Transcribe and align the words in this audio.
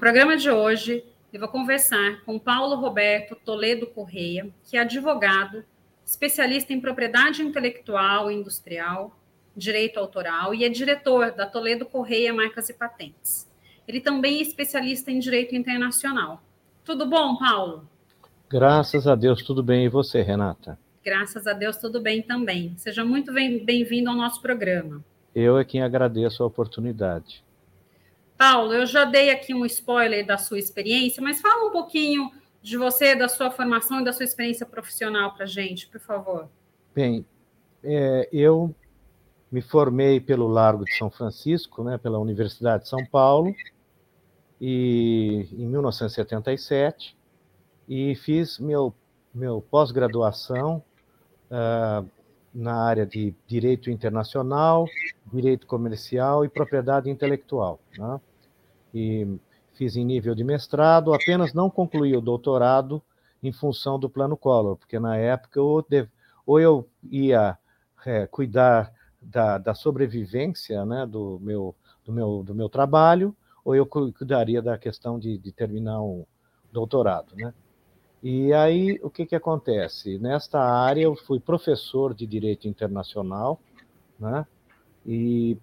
No 0.00 0.02
programa 0.02 0.34
de 0.34 0.50
hoje, 0.50 1.04
eu 1.30 1.38
vou 1.38 1.48
conversar 1.50 2.24
com 2.24 2.38
Paulo 2.38 2.74
Roberto 2.76 3.36
Toledo 3.36 3.86
Correia, 3.86 4.48
que 4.64 4.78
é 4.78 4.80
advogado, 4.80 5.62
especialista 6.06 6.72
em 6.72 6.80
propriedade 6.80 7.42
intelectual 7.42 8.30
e 8.30 8.34
industrial, 8.34 9.14
direito 9.54 10.00
autoral 10.00 10.54
e 10.54 10.64
é 10.64 10.70
diretor 10.70 11.32
da 11.32 11.44
Toledo 11.44 11.84
Correia 11.84 12.32
Marcas 12.32 12.70
e 12.70 12.72
Patentes. 12.72 13.46
Ele 13.86 14.00
também 14.00 14.38
é 14.38 14.40
especialista 14.40 15.10
em 15.10 15.18
direito 15.18 15.54
internacional. 15.54 16.42
Tudo 16.82 17.04
bom, 17.04 17.36
Paulo? 17.36 17.86
Graças 18.48 19.06
a 19.06 19.14
Deus, 19.14 19.42
tudo 19.42 19.62
bem. 19.62 19.84
E 19.84 19.90
você, 19.90 20.22
Renata? 20.22 20.78
Graças 21.04 21.46
a 21.46 21.52
Deus, 21.52 21.76
tudo 21.76 22.00
bem 22.00 22.22
também. 22.22 22.72
Seja 22.78 23.04
muito 23.04 23.34
bem-vindo 23.34 24.08
ao 24.08 24.16
nosso 24.16 24.40
programa. 24.40 25.04
Eu 25.34 25.58
é 25.58 25.64
quem 25.64 25.82
agradeço 25.82 26.42
a 26.42 26.46
oportunidade. 26.46 27.44
Paulo, 28.40 28.72
eu 28.72 28.86
já 28.86 29.04
dei 29.04 29.30
aqui 29.30 29.52
um 29.52 29.66
spoiler 29.66 30.24
da 30.24 30.38
sua 30.38 30.58
experiência, 30.58 31.22
mas 31.22 31.42
fala 31.42 31.68
um 31.68 31.70
pouquinho 31.70 32.32
de 32.62 32.74
você, 32.78 33.14
da 33.14 33.28
sua 33.28 33.50
formação 33.50 34.00
e 34.00 34.04
da 34.04 34.14
sua 34.14 34.24
experiência 34.24 34.64
profissional 34.64 35.34
para 35.34 35.44
gente, 35.44 35.86
por 35.86 36.00
favor. 36.00 36.48
Bem, 36.94 37.22
é, 37.84 38.30
eu 38.32 38.74
me 39.52 39.60
formei 39.60 40.20
pelo 40.20 40.48
Largo 40.48 40.86
de 40.86 40.96
São 40.96 41.10
Francisco, 41.10 41.84
né, 41.84 41.98
pela 41.98 42.18
Universidade 42.18 42.84
de 42.84 42.88
São 42.88 43.04
Paulo, 43.04 43.54
e 44.58 45.46
em 45.52 45.66
1977, 45.66 47.14
e 47.86 48.14
fiz 48.14 48.58
meu, 48.58 48.94
meu 49.34 49.60
pós-graduação 49.70 50.82
uh, 51.50 52.08
na 52.54 52.84
área 52.84 53.04
de 53.04 53.34
Direito 53.46 53.90
Internacional, 53.90 54.86
Direito 55.30 55.66
Comercial 55.66 56.42
e 56.42 56.48
Propriedade 56.48 57.10
Intelectual. 57.10 57.78
Né? 57.98 58.18
E 58.94 59.38
fiz 59.74 59.96
em 59.96 60.04
nível 60.04 60.34
de 60.34 60.44
mestrado, 60.44 61.14
apenas 61.14 61.54
não 61.54 61.70
concluí 61.70 62.16
o 62.16 62.20
doutorado 62.20 63.02
em 63.42 63.52
função 63.52 63.98
do 63.98 64.10
plano 64.10 64.36
Collor, 64.36 64.76
porque 64.76 64.98
na 64.98 65.16
época 65.16 65.60
dev... 65.88 66.08
ou 66.44 66.60
eu 66.60 66.88
ia 67.10 67.56
é, 68.04 68.26
cuidar 68.26 68.92
da, 69.20 69.58
da, 69.58 69.74
sobrevivência 69.74 70.84
né, 70.84 71.06
do, 71.06 71.38
meu, 71.40 71.74
do, 72.04 72.12
meu, 72.12 72.42
do 72.42 72.54
meu 72.54 72.68
trabalho, 72.68 73.34
ou 73.64 73.74
eu 73.74 73.86
cuidaria 73.86 74.62
da 74.62 74.78
questão 74.78 75.18
de, 75.18 75.38
de 75.38 75.52
terminar 75.52 76.00
um 76.02 76.24
doutorado. 76.72 77.34
Né? 77.36 77.52
E 78.22 78.52
aí, 78.52 78.98
o 79.02 79.10
que, 79.10 79.26
que 79.26 79.36
acontece? 79.36 80.18
Nesta 80.18 80.60
área, 80.60 81.02
eu 81.02 81.14
fui 81.14 81.40
professor 81.40 82.14
de 82.14 82.26
Direito 82.26 82.68
Internacional, 82.68 83.60
né? 84.18 84.46
e 85.06 85.56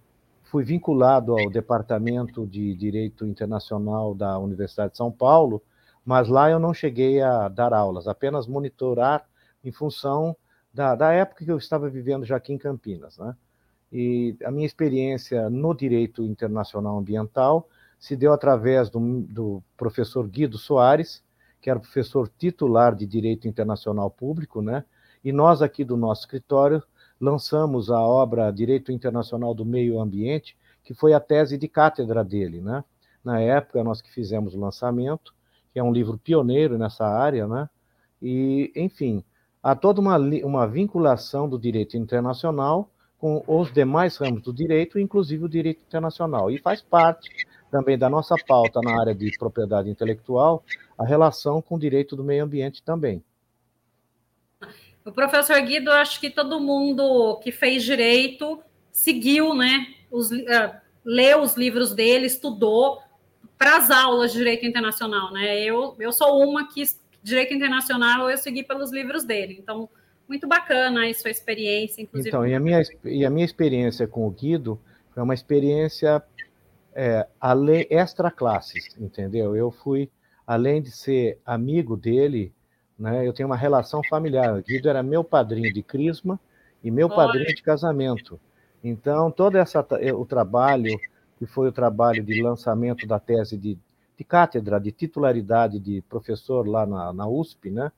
fui 0.49 0.63
vinculado 0.63 1.33
ao 1.33 1.49
Departamento 1.49 2.45
de 2.47 2.73
Direito 2.73 3.25
Internacional 3.25 4.15
da 4.15 4.39
Universidade 4.39 4.91
de 4.91 4.97
São 4.97 5.11
Paulo, 5.11 5.61
mas 6.05 6.29
lá 6.29 6.49
eu 6.49 6.57
não 6.57 6.73
cheguei 6.73 7.21
a 7.21 7.49
dar 7.49 7.73
aulas, 7.73 8.07
apenas 8.07 8.47
monitorar 8.47 9.25
em 9.63 9.71
função 9.71 10.35
da, 10.73 10.95
da 10.95 11.11
época 11.11 11.43
que 11.43 11.51
eu 11.51 11.57
estava 11.57 11.89
vivendo 11.89 12.25
já 12.25 12.37
aqui 12.37 12.53
em 12.53 12.57
Campinas. 12.57 13.17
Né? 13.17 13.35
E 13.91 14.37
a 14.43 14.49
minha 14.49 14.65
experiência 14.65 15.49
no 15.49 15.73
direito 15.73 16.23
internacional 16.23 16.97
ambiental 16.97 17.67
se 17.99 18.15
deu 18.15 18.31
através 18.31 18.89
do, 18.89 18.99
do 19.23 19.61
professor 19.75 20.27
Guido 20.27 20.57
Soares, 20.57 21.23
que 21.59 21.69
era 21.69 21.79
professor 21.79 22.29
titular 22.37 22.95
de 22.95 23.05
Direito 23.05 23.47
Internacional 23.47 24.09
Público, 24.09 24.61
né? 24.61 24.85
e 25.23 25.33
nós 25.33 25.61
aqui 25.61 25.83
do 25.83 25.97
nosso 25.97 26.21
escritório 26.21 26.81
lançamos 27.19 27.89
a 27.89 27.99
obra 27.99 28.51
Direito 28.51 28.91
Internacional 28.91 29.53
do 29.53 29.65
Meio 29.65 29.99
Ambiente, 29.99 30.57
que 30.83 30.93
foi 30.93 31.13
a 31.13 31.19
tese 31.19 31.57
de 31.57 31.67
cátedra 31.67 32.23
dele, 32.23 32.61
né? 32.61 32.83
Na 33.23 33.39
época, 33.41 33.83
nós 33.83 34.01
que 34.01 34.11
fizemos 34.11 34.53
o 34.53 34.59
lançamento, 34.59 35.33
que 35.73 35.79
é 35.79 35.83
um 35.83 35.91
livro 35.91 36.17
pioneiro 36.17 36.77
nessa 36.77 37.05
área, 37.05 37.47
né? 37.47 37.69
E, 38.21 38.71
enfim, 38.75 39.23
há 39.61 39.75
toda 39.75 39.99
uma, 39.99 40.17
uma 40.17 40.67
vinculação 40.67 41.49
do 41.49 41.59
direito 41.59 41.97
internacional 41.97 42.89
com 43.17 43.43
os 43.47 43.73
demais 43.73 44.15
ramos 44.17 44.43
do 44.43 44.53
direito, 44.53 44.99
inclusive 44.99 45.43
o 45.43 45.49
direito 45.49 45.81
internacional. 45.85 46.51
E 46.51 46.59
faz 46.59 46.81
parte 46.81 47.29
também 47.71 47.97
da 47.97 48.09
nossa 48.09 48.35
pauta 48.47 48.79
na 48.81 48.99
área 48.99 49.13
de 49.13 49.31
propriedade 49.37 49.89
intelectual 49.89 50.63
a 50.97 51.05
relação 51.05 51.61
com 51.61 51.75
o 51.75 51.79
direito 51.79 52.15
do 52.15 52.23
meio 52.23 52.43
ambiente 52.43 52.81
também. 52.83 53.23
O 55.07 55.11
professor 55.13 55.59
Guido, 55.61 55.89
acho 55.89 56.19
que 56.19 56.29
todo 56.29 56.59
mundo 56.59 57.39
que 57.41 57.49
fez 57.49 57.83
direito 57.83 58.61
seguiu, 58.91 59.55
né? 59.55 59.87
Os, 60.11 60.31
uh, 60.31 60.75
leu 61.05 61.41
os 61.41 61.55
livros 61.55 61.93
dele, 61.93 62.25
estudou 62.25 62.99
para 63.57 63.77
as 63.77 63.89
aulas 63.89 64.33
de 64.33 64.39
direito 64.39 64.65
internacional, 64.65 65.31
né? 65.31 65.63
Eu, 65.63 65.95
eu 65.97 66.11
sou 66.11 66.43
uma 66.43 66.67
que 66.67 66.83
direito 67.23 67.53
internacional 67.53 68.29
eu 68.29 68.37
segui 68.37 68.63
pelos 68.63 68.91
livros 68.91 69.23
dele. 69.23 69.57
Então, 69.57 69.89
muito 70.27 70.45
bacana 70.45 71.01
aí 71.01 71.13
sua 71.13 71.31
experiência, 71.31 72.01
inclusive. 72.01 72.27
Então, 72.27 72.45
e 72.45 72.53
a 72.53 72.59
minha, 72.59 72.81
e 73.05 73.25
a 73.25 73.29
minha 73.29 73.45
experiência 73.45 74.07
com 74.07 74.27
o 74.27 74.29
Guido 74.29 74.77
foi 75.13 75.23
uma 75.23 75.33
experiência 75.33 76.21
é, 76.93 77.25
extra 77.89 78.29
classes, 78.29 78.93
entendeu? 78.99 79.55
Eu 79.55 79.71
fui, 79.71 80.09
além 80.45 80.81
de 80.81 80.91
ser 80.91 81.39
amigo 81.45 81.95
dele, 81.95 82.53
né? 82.97 83.27
Eu 83.27 83.33
tenho 83.33 83.47
uma 83.47 83.55
relação 83.55 84.01
familiar. 84.09 84.57
O 84.57 84.63
Guido 84.63 84.89
era 84.89 85.03
meu 85.03 85.23
padrinho 85.23 85.73
de 85.73 85.83
crisma 85.83 86.39
e 86.83 86.89
meu 86.89 87.09
padrinho 87.09 87.53
de 87.53 87.61
casamento. 87.61 88.39
Então, 88.83 89.31
todo 89.31 89.57
essa, 89.57 89.85
eh, 89.99 90.13
o 90.13 90.25
trabalho, 90.25 90.99
que 91.37 91.45
foi 91.45 91.67
o 91.67 91.71
trabalho 91.71 92.23
de 92.23 92.41
lançamento 92.41 93.05
da 93.05 93.19
tese 93.19 93.57
de, 93.57 93.77
de 94.17 94.23
cátedra, 94.23 94.79
de 94.79 94.91
titularidade 94.91 95.79
de 95.79 96.01
professor 96.03 96.67
lá 96.67 96.85
na, 96.85 97.13
na 97.13 97.27
USP, 97.27 97.69
né? 97.69 97.91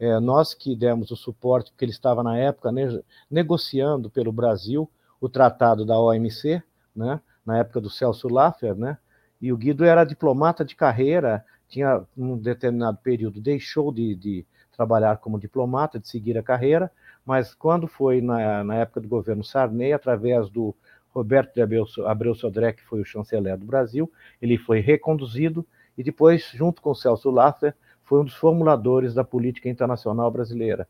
É, 0.00 0.20
nós 0.20 0.54
que 0.54 0.76
demos 0.76 1.10
o 1.10 1.16
suporte, 1.16 1.72
porque 1.72 1.84
ele 1.84 1.90
estava 1.90 2.22
na 2.22 2.38
época 2.38 2.70
ne 2.70 3.02
negociando 3.28 4.08
pelo 4.08 4.30
Brasil 4.30 4.88
o 5.20 5.28
tratado 5.28 5.84
da 5.84 5.98
OMC, 5.98 6.62
né? 6.94 7.20
na 7.44 7.58
época 7.58 7.80
do 7.80 7.90
Celso 7.90 8.28
Laffer, 8.28 8.76
né? 8.76 8.96
e 9.40 9.52
o 9.52 9.56
Guido 9.56 9.84
era 9.84 10.04
diplomata 10.04 10.64
de 10.64 10.76
carreira, 10.76 11.44
tinha, 11.68 12.02
num 12.16 12.36
determinado 12.36 12.98
período, 12.98 13.40
deixou 13.40 13.92
de, 13.92 14.14
de 14.14 14.46
trabalhar 14.72 15.18
como 15.18 15.38
diplomata, 15.38 15.98
de 15.98 16.08
seguir 16.08 16.38
a 16.38 16.42
carreira, 16.42 16.90
mas 17.24 17.54
quando 17.54 17.86
foi 17.86 18.20
na, 18.20 18.64
na 18.64 18.74
época 18.76 19.00
do 19.00 19.08
governo 19.08 19.44
Sarney, 19.44 19.92
através 19.92 20.48
do 20.48 20.74
Roberto 21.10 21.54
de 21.54 21.60
Abreu, 21.60 21.84
Abreu 22.06 22.34
Sodré, 22.34 22.72
que 22.72 22.82
foi 22.82 23.00
o 23.00 23.04
chanceler 23.04 23.58
do 23.58 23.66
Brasil, 23.66 24.10
ele 24.40 24.56
foi 24.56 24.80
reconduzido 24.80 25.66
e 25.96 26.02
depois, 26.02 26.50
junto 26.54 26.80
com 26.80 26.94
Celso 26.94 27.30
Laffer, 27.30 27.74
foi 28.04 28.20
um 28.20 28.24
dos 28.24 28.34
formuladores 28.34 29.12
da 29.12 29.24
política 29.24 29.68
internacional 29.68 30.30
brasileira. 30.30 30.88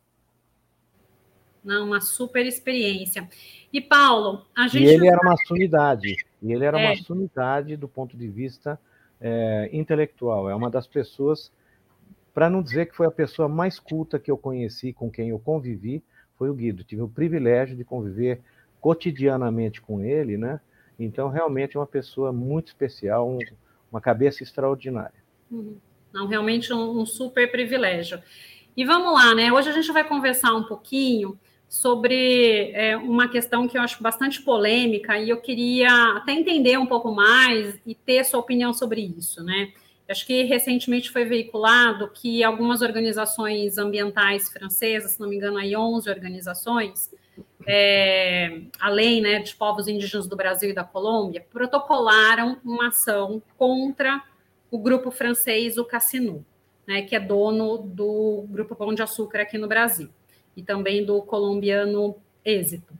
Não, 1.65 1.87
uma 1.87 2.01
super 2.01 2.47
experiência. 2.47 3.29
E 3.73 3.81
Paulo, 3.81 4.47
a 4.57 4.69
gente. 4.69 4.85
E 4.85 4.89
ele 4.89 5.09
era 5.09 5.21
uma 5.21 5.37
sumidade. 5.47 6.15
E 6.41 6.53
ele 6.53 6.65
era 6.65 6.81
é. 6.81 6.87
uma 6.87 6.97
sumidade 6.97 7.77
do 7.77 7.89
ponto 7.89 8.17
de 8.17 8.29
vista 8.29 8.79
é, 9.21 9.69
intelectual. 9.73 10.49
É 10.49 10.55
uma 10.55 10.71
das 10.71 10.87
pessoas, 10.87 11.53
para 12.35 12.49
não 12.49 12.63
dizer 12.63 12.87
que 12.87 12.97
foi 12.97 13.07
a 13.07 13.11
pessoa 13.11 13.49
mais 13.49 13.79
culta 13.79 14.19
que 14.19 14.31
eu 14.31 14.39
conheci, 14.39 14.93
com 14.93 15.11
quem 15.11 15.31
eu 15.31 15.39
convivi, 15.39 16.03
foi 16.37 16.49
o 16.51 16.55
Guido. 16.55 16.85
Tive 16.85 17.03
o 17.03 17.09
privilégio 17.09 17.77
de 17.77 17.85
conviver 17.85 18.41
cotidianamente 18.81 19.81
com 19.81 20.03
ele, 20.03 20.37
né? 20.37 20.61
Então, 20.99 21.29
realmente 21.29 21.77
é 21.77 21.81
uma 21.81 21.87
pessoa 21.87 22.33
muito 22.33 22.69
especial, 22.69 23.29
um, 23.29 23.39
uma 23.91 24.01
cabeça 24.01 24.43
extraordinária. 24.43 25.23
Uhum. 25.51 25.77
Não, 26.13 26.27
realmente 26.27 26.73
um, 26.73 27.01
um 27.01 27.07
super 27.07 27.51
privilégio. 27.51 28.23
E 28.77 28.85
vamos 28.85 29.13
lá, 29.13 29.35
né? 29.35 29.53
Hoje 29.53 29.69
a 29.69 29.73
gente 29.73 29.93
vai 29.93 30.05
conversar 30.05 30.55
um 30.55 30.65
pouquinho 30.65 31.39
sobre 31.69 32.71
é, 32.73 32.97
uma 32.97 33.29
questão 33.29 33.69
que 33.69 33.77
eu 33.77 33.83
acho 33.83 34.03
bastante 34.03 34.41
polêmica 34.41 35.19
e 35.19 35.29
eu 35.29 35.41
queria 35.41 36.17
até 36.17 36.33
entender 36.33 36.79
um 36.79 36.87
pouco 36.87 37.13
mais 37.13 37.79
e 37.87 37.95
ter 37.95 38.25
sua 38.25 38.41
opinião 38.41 38.73
sobre 38.73 39.03
isso, 39.03 39.45
né? 39.45 39.73
Acho 40.09 40.27
que 40.27 40.45
recentemente 40.45 41.11
foi 41.11 41.27
veiculado 41.27 42.09
que 42.09 42.43
algumas 42.43 42.81
organizações 42.81 43.77
ambientais 43.77 44.49
francesas, 44.49 45.13
se 45.13 45.21
não 45.21 45.29
me 45.29 45.37
engano, 45.37 45.59
aí 45.59 45.77
11 45.77 46.09
organizações, 46.09 47.11
é, 47.67 48.63
além 48.81 49.21
né, 49.21 49.41
de 49.41 49.55
povos 49.55 49.87
indígenas 49.87 50.27
do 50.27 50.35
Brasil 50.35 50.71
e 50.71 50.75
da 50.75 50.83
Colômbia, 50.83 51.45
protocolaram 51.53 52.57
uma 52.65 52.89
ação 52.89 53.43
contra 53.59 54.23
o 54.71 54.79
grupo 54.79 55.11
francês, 55.11 55.77
o 55.77 55.85
Cassinu, 55.85 56.43
né, 56.87 57.03
que 57.03 57.15
é 57.15 57.21
dono 57.21 57.77
do 57.77 58.47
Grupo 58.49 58.75
Pão 58.75 58.95
de 58.95 59.03
Açúcar 59.03 59.43
aqui 59.43 59.59
no 59.59 59.69
Brasil 59.69 60.09
e 60.59 60.63
também 60.63 61.05
do 61.05 61.23
colombiano 61.23 62.17
Êxito. 62.45 62.93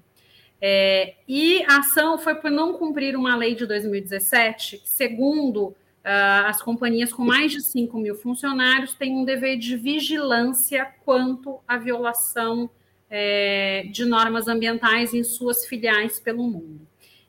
É, 0.61 1.15
e 1.27 1.63
a 1.65 1.79
ação 1.79 2.19
foi 2.19 2.37
por 2.37 2.51
não 2.51 2.75
cumprir 2.75 3.17
uma 3.17 3.37
lei 3.37 3.55
de 3.55 3.67
2017, 3.67 4.79
que, 4.79 4.89
segundo 4.89 5.69
uh, 5.69 6.47
as 6.47 6.63
companhias 6.63 7.13
com 7.13 7.25
mais 7.25 7.53
de 7.53 7.61
5 7.61 7.97
mil 7.99 8.15
funcionários, 8.15 8.95
têm 8.95 9.17
um 9.17 9.25
dever 9.25 9.57
de 9.59 9.77
vigilância 9.77 10.87
quanto 11.05 11.59
à 11.67 11.77
violação 11.77 12.71
é, 13.11 13.89
de 13.91 14.05
normas 14.05 14.49
ambientais 14.49 15.15
em 15.15 15.25
suas 15.25 15.67
filiais 15.67 16.21
pelo 16.21 16.45
mundo. 16.45 16.87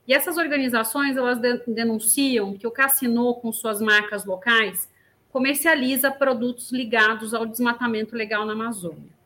E 0.07 0.13
essas 0.13 0.37
organizações 0.37 1.17
elas 1.17 1.39
de, 1.39 1.63
denunciam 1.67 2.57
que 2.57 2.67
o 2.67 2.71
Cassino, 2.71 3.35
com 3.35 3.51
suas 3.51 3.79
marcas 3.79 4.25
locais, 4.25 4.89
comercializa 5.31 6.09
produtos 6.09 6.71
ligados 6.71 7.33
ao 7.33 7.45
desmatamento 7.45 8.15
legal 8.15 8.45
na 8.45 8.53
Amazônia. 8.53 9.18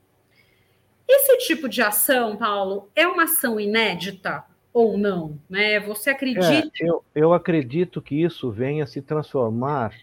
Esse 1.08 1.38
tipo 1.40 1.68
de 1.68 1.82
ação, 1.82 2.38
Paulo, 2.38 2.90
é 2.96 3.08
uma 3.08 3.24
ação 3.24 3.60
inédita 3.60 4.44
ou 4.74 4.98
não? 4.98 5.38
Né? 5.50 5.80
Você 5.82 6.10
acredita? 6.10 6.72
É, 6.82 6.90
eu, 6.90 7.04
eu 7.14 7.34
acredito 7.34 8.02
que 8.02 8.16
isso 8.22 8.52
venha 8.52 8.86
se 8.88 9.02
transformar 9.02 9.94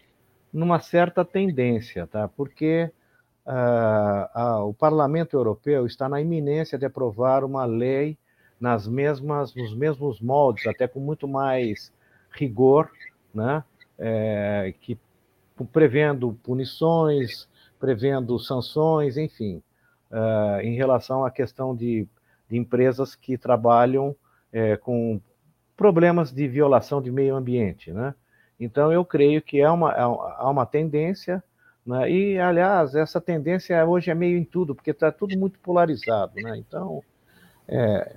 numa 0.51 0.79
certa 0.79 1.23
tendência, 1.23 2.07
tá? 2.07 2.27
Porque 2.27 2.91
uh, 3.45 4.63
o 4.65 4.73
Parlamento 4.73 5.35
Europeu 5.35 5.85
está 5.85 6.07
na 6.09 6.21
iminência 6.21 6.77
de 6.77 6.85
aprovar 6.85 7.43
uma 7.43 7.65
lei 7.65 8.17
nas 8.59 8.87
mesmas, 8.87 9.55
nos 9.55 9.73
mesmos 9.73 10.21
moldes, 10.21 10.67
até 10.67 10.87
com 10.87 10.99
muito 10.99 11.27
mais 11.27 11.91
rigor, 12.31 12.91
né? 13.33 13.63
É, 13.97 14.73
que 14.81 14.97
prevendo 15.71 16.33
punições, 16.43 17.47
prevendo 17.79 18.39
sanções, 18.39 19.17
enfim, 19.17 19.61
uh, 20.11 20.61
em 20.61 20.75
relação 20.75 21.25
à 21.25 21.31
questão 21.31 21.75
de, 21.75 22.07
de 22.49 22.57
empresas 22.57 23.15
que 23.15 23.37
trabalham 23.37 24.15
é, 24.51 24.75
com 24.77 25.19
problemas 25.75 26.31
de 26.31 26.47
violação 26.47 27.01
de 27.01 27.11
meio 27.11 27.35
ambiente, 27.35 27.91
né? 27.91 28.13
Então, 28.59 28.91
eu 28.91 29.03
creio 29.03 29.41
que 29.41 29.59
é 29.59 29.69
uma, 29.69 29.91
é 29.91 30.01
há 30.01 30.47
uma 30.47 30.67
tendência, 30.67 31.43
né? 31.83 32.11
e, 32.11 32.37
aliás, 32.37 32.93
essa 32.93 33.19
tendência 33.19 33.83
hoje 33.83 34.11
é 34.11 34.13
meio 34.13 34.37
em 34.37 34.43
tudo, 34.43 34.75
porque 34.75 34.91
está 34.91 35.11
tudo 35.11 35.35
muito 35.35 35.57
polarizado. 35.57 36.33
Né? 36.35 36.57
Então, 36.57 37.01
é, 37.67 38.15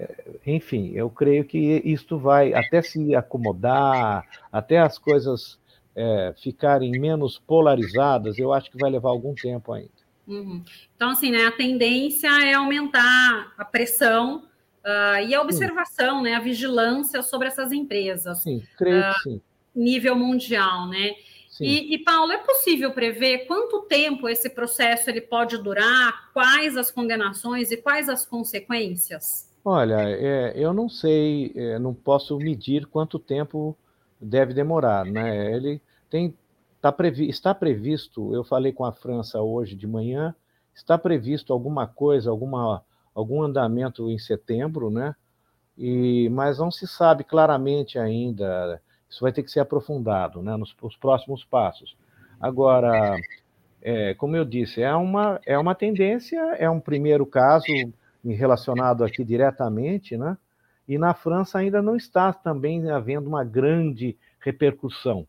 é, 0.00 0.14
enfim, 0.46 0.92
eu 0.94 1.10
creio 1.10 1.44
que 1.44 1.82
isto 1.84 2.18
vai 2.18 2.54
até 2.54 2.80
se 2.80 3.14
acomodar, 3.14 4.26
até 4.50 4.78
as 4.78 4.98
coisas 4.98 5.60
é, 5.94 6.32
ficarem 6.42 6.92
menos 6.92 7.38
polarizadas, 7.38 8.38
eu 8.38 8.50
acho 8.50 8.70
que 8.70 8.78
vai 8.78 8.90
levar 8.90 9.10
algum 9.10 9.34
tempo 9.34 9.74
ainda. 9.74 10.01
Uhum. 10.26 10.62
Então, 10.94 11.10
assim, 11.10 11.30
né, 11.30 11.46
a 11.46 11.52
tendência 11.52 12.28
é 12.44 12.54
aumentar 12.54 13.52
a 13.58 13.64
pressão 13.64 14.44
uh, 14.84 15.26
e 15.26 15.34
a 15.34 15.42
observação, 15.42 16.18
sim. 16.18 16.24
né, 16.24 16.34
a 16.34 16.40
vigilância 16.40 17.22
sobre 17.22 17.48
essas 17.48 17.72
empresas. 17.72 18.42
Sim, 18.42 18.62
creio 18.76 19.00
uh, 19.00 19.14
que 19.14 19.30
sim 19.30 19.40
nível 19.74 20.16
mundial, 20.16 20.88
né? 20.88 21.14
E, 21.60 21.94
e, 21.94 21.98
Paulo, 21.98 22.32
é 22.32 22.38
possível 22.38 22.92
prever 22.92 23.46
quanto 23.46 23.82
tempo 23.82 24.28
esse 24.28 24.48
processo 24.50 25.10
ele 25.10 25.20
pode 25.20 25.58
durar, 25.58 26.32
quais 26.32 26.76
as 26.76 26.90
condenações 26.90 27.70
e 27.70 27.76
quais 27.76 28.08
as 28.08 28.26
consequências? 28.26 29.48
Olha, 29.64 30.00
é, 30.00 30.54
eu 30.56 30.72
não 30.72 30.88
sei, 30.88 31.52
é, 31.54 31.78
não 31.78 31.94
posso 31.94 32.36
medir 32.38 32.86
quanto 32.86 33.18
tempo 33.18 33.76
deve 34.20 34.54
demorar, 34.54 35.04
né? 35.04 35.54
Ele 35.54 35.80
tem, 36.10 36.34
tá 36.82 36.92
previ, 36.92 37.28
está 37.30 37.54
previsto, 37.54 38.34
eu 38.34 38.44
falei 38.44 38.72
com 38.72 38.84
a 38.84 38.92
França 38.92 39.40
hoje 39.40 39.74
de 39.74 39.86
manhã, 39.86 40.34
está 40.74 40.98
previsto 40.98 41.52
alguma 41.52 41.86
coisa, 41.86 42.28
alguma, 42.28 42.84
algum 43.14 43.42
andamento 43.42 44.10
em 44.10 44.18
setembro, 44.18 44.90
né? 44.90 45.14
E, 45.78 46.28
mas 46.30 46.58
não 46.58 46.70
se 46.70 46.86
sabe 46.86 47.24
claramente 47.24 47.98
ainda 47.98 48.80
isso 49.12 49.20
vai 49.20 49.30
ter 49.30 49.42
que 49.42 49.50
ser 49.50 49.60
aprofundado 49.60 50.42
né, 50.42 50.56
nos, 50.56 50.74
nos 50.82 50.96
próximos 50.96 51.44
passos. 51.44 51.94
Agora, 52.40 53.14
é, 53.82 54.14
como 54.14 54.34
eu 54.34 54.44
disse, 54.44 54.82
é 54.82 54.94
uma, 54.94 55.38
é 55.44 55.58
uma 55.58 55.74
tendência, 55.74 56.40
é 56.56 56.68
um 56.68 56.80
primeiro 56.80 57.26
caso 57.26 57.66
relacionado 58.24 59.04
aqui 59.04 59.22
diretamente, 59.22 60.16
né? 60.16 60.38
E 60.88 60.96
na 60.96 61.12
França 61.12 61.58
ainda 61.58 61.82
não 61.82 61.94
está 61.94 62.32
também 62.32 62.90
havendo 62.90 63.28
uma 63.28 63.44
grande 63.44 64.16
repercussão. 64.40 65.26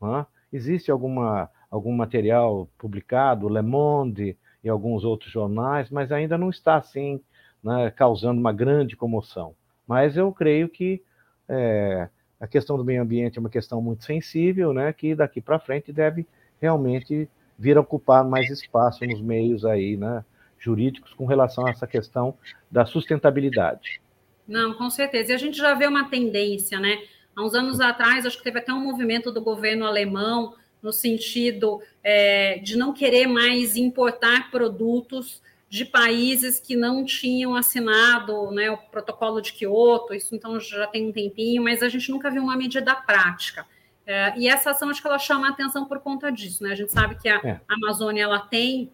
Né? 0.00 0.26
Existe 0.52 0.90
alguma, 0.90 1.50
algum 1.70 1.92
material 1.92 2.68
publicado, 2.78 3.48
Le 3.48 3.62
Monde 3.62 4.36
e 4.62 4.68
alguns 4.68 5.04
outros 5.04 5.30
jornais, 5.30 5.90
mas 5.90 6.10
ainda 6.10 6.38
não 6.38 6.50
está 6.50 6.76
assim, 6.76 7.20
né, 7.62 7.90
causando 7.90 8.40
uma 8.40 8.52
grande 8.52 8.96
comoção. 8.96 9.54
Mas 9.86 10.16
eu 10.16 10.32
creio 10.32 10.68
que 10.68 11.02
é, 11.48 12.08
a 12.40 12.46
questão 12.46 12.76
do 12.76 12.84
meio 12.84 13.02
ambiente 13.02 13.38
é 13.38 13.40
uma 13.40 13.50
questão 13.50 13.80
muito 13.80 14.04
sensível, 14.04 14.72
né, 14.72 14.92
que 14.92 15.14
daqui 15.14 15.40
para 15.40 15.58
frente 15.58 15.92
deve 15.92 16.26
realmente 16.60 17.28
vir 17.58 17.76
a 17.76 17.80
ocupar 17.80 18.24
mais 18.24 18.50
espaço 18.50 19.04
nos 19.04 19.20
meios 19.20 19.64
aí, 19.64 19.96
né, 19.96 20.24
jurídicos 20.58 21.12
com 21.14 21.24
relação 21.24 21.66
a 21.66 21.70
essa 21.70 21.86
questão 21.86 22.34
da 22.70 22.84
sustentabilidade. 22.84 24.00
Não, 24.46 24.74
com 24.74 24.88
certeza. 24.88 25.32
E 25.32 25.34
a 25.34 25.38
gente 25.38 25.58
já 25.58 25.74
vê 25.74 25.86
uma 25.86 26.08
tendência, 26.08 26.80
né? 26.80 26.98
Há 27.38 27.44
uns 27.44 27.54
anos 27.54 27.80
atrás, 27.80 28.26
acho 28.26 28.36
que 28.36 28.42
teve 28.42 28.58
até 28.58 28.72
um 28.72 28.80
movimento 28.80 29.30
do 29.30 29.40
governo 29.40 29.86
alemão 29.86 30.56
no 30.82 30.92
sentido 30.92 31.80
é, 32.02 32.58
de 32.58 32.76
não 32.76 32.92
querer 32.92 33.28
mais 33.28 33.76
importar 33.76 34.50
produtos 34.50 35.40
de 35.68 35.84
países 35.84 36.58
que 36.58 36.74
não 36.74 37.04
tinham 37.04 37.54
assinado 37.54 38.50
né, 38.50 38.68
o 38.72 38.76
protocolo 38.76 39.40
de 39.40 39.52
Quioto, 39.52 40.14
isso 40.14 40.34
então 40.34 40.58
já 40.58 40.88
tem 40.88 41.06
um 41.08 41.12
tempinho, 41.12 41.62
mas 41.62 41.80
a 41.80 41.88
gente 41.88 42.10
nunca 42.10 42.28
viu 42.28 42.42
uma 42.42 42.56
medida 42.56 42.92
prática. 42.96 43.64
É, 44.04 44.36
e 44.36 44.48
essa 44.48 44.72
ação 44.72 44.90
acho 44.90 45.00
que 45.00 45.06
ela 45.06 45.18
chama 45.18 45.46
a 45.46 45.50
atenção 45.50 45.84
por 45.84 46.00
conta 46.00 46.32
disso, 46.32 46.64
né? 46.64 46.72
A 46.72 46.74
gente 46.74 46.90
sabe 46.90 47.14
que 47.20 47.28
a 47.28 47.36
é. 47.36 47.60
Amazônia 47.68 48.24
ela 48.24 48.40
tem 48.40 48.90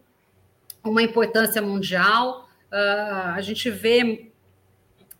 uma 0.83 1.03
importância 1.03 1.63
mundial, 1.63 2.47
uh, 2.71 3.31
a 3.35 3.41
gente 3.41 3.71
vê 3.71 4.31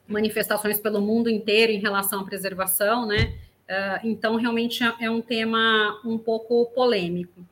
manifestações 0.07 0.79
pelo 0.79 1.01
mundo 1.01 1.31
inteiro 1.31 1.73
em 1.73 1.79
relação 1.79 2.21
à 2.21 2.25
preservação, 2.25 3.07
né? 3.07 3.35
Uh, 3.65 4.07
então, 4.07 4.37
realmente 4.37 4.85
é, 4.85 4.95
é 5.01 5.11
um 5.11 5.23
tema 5.23 6.01
um 6.05 6.19
pouco 6.19 6.67
polêmico. 6.67 7.45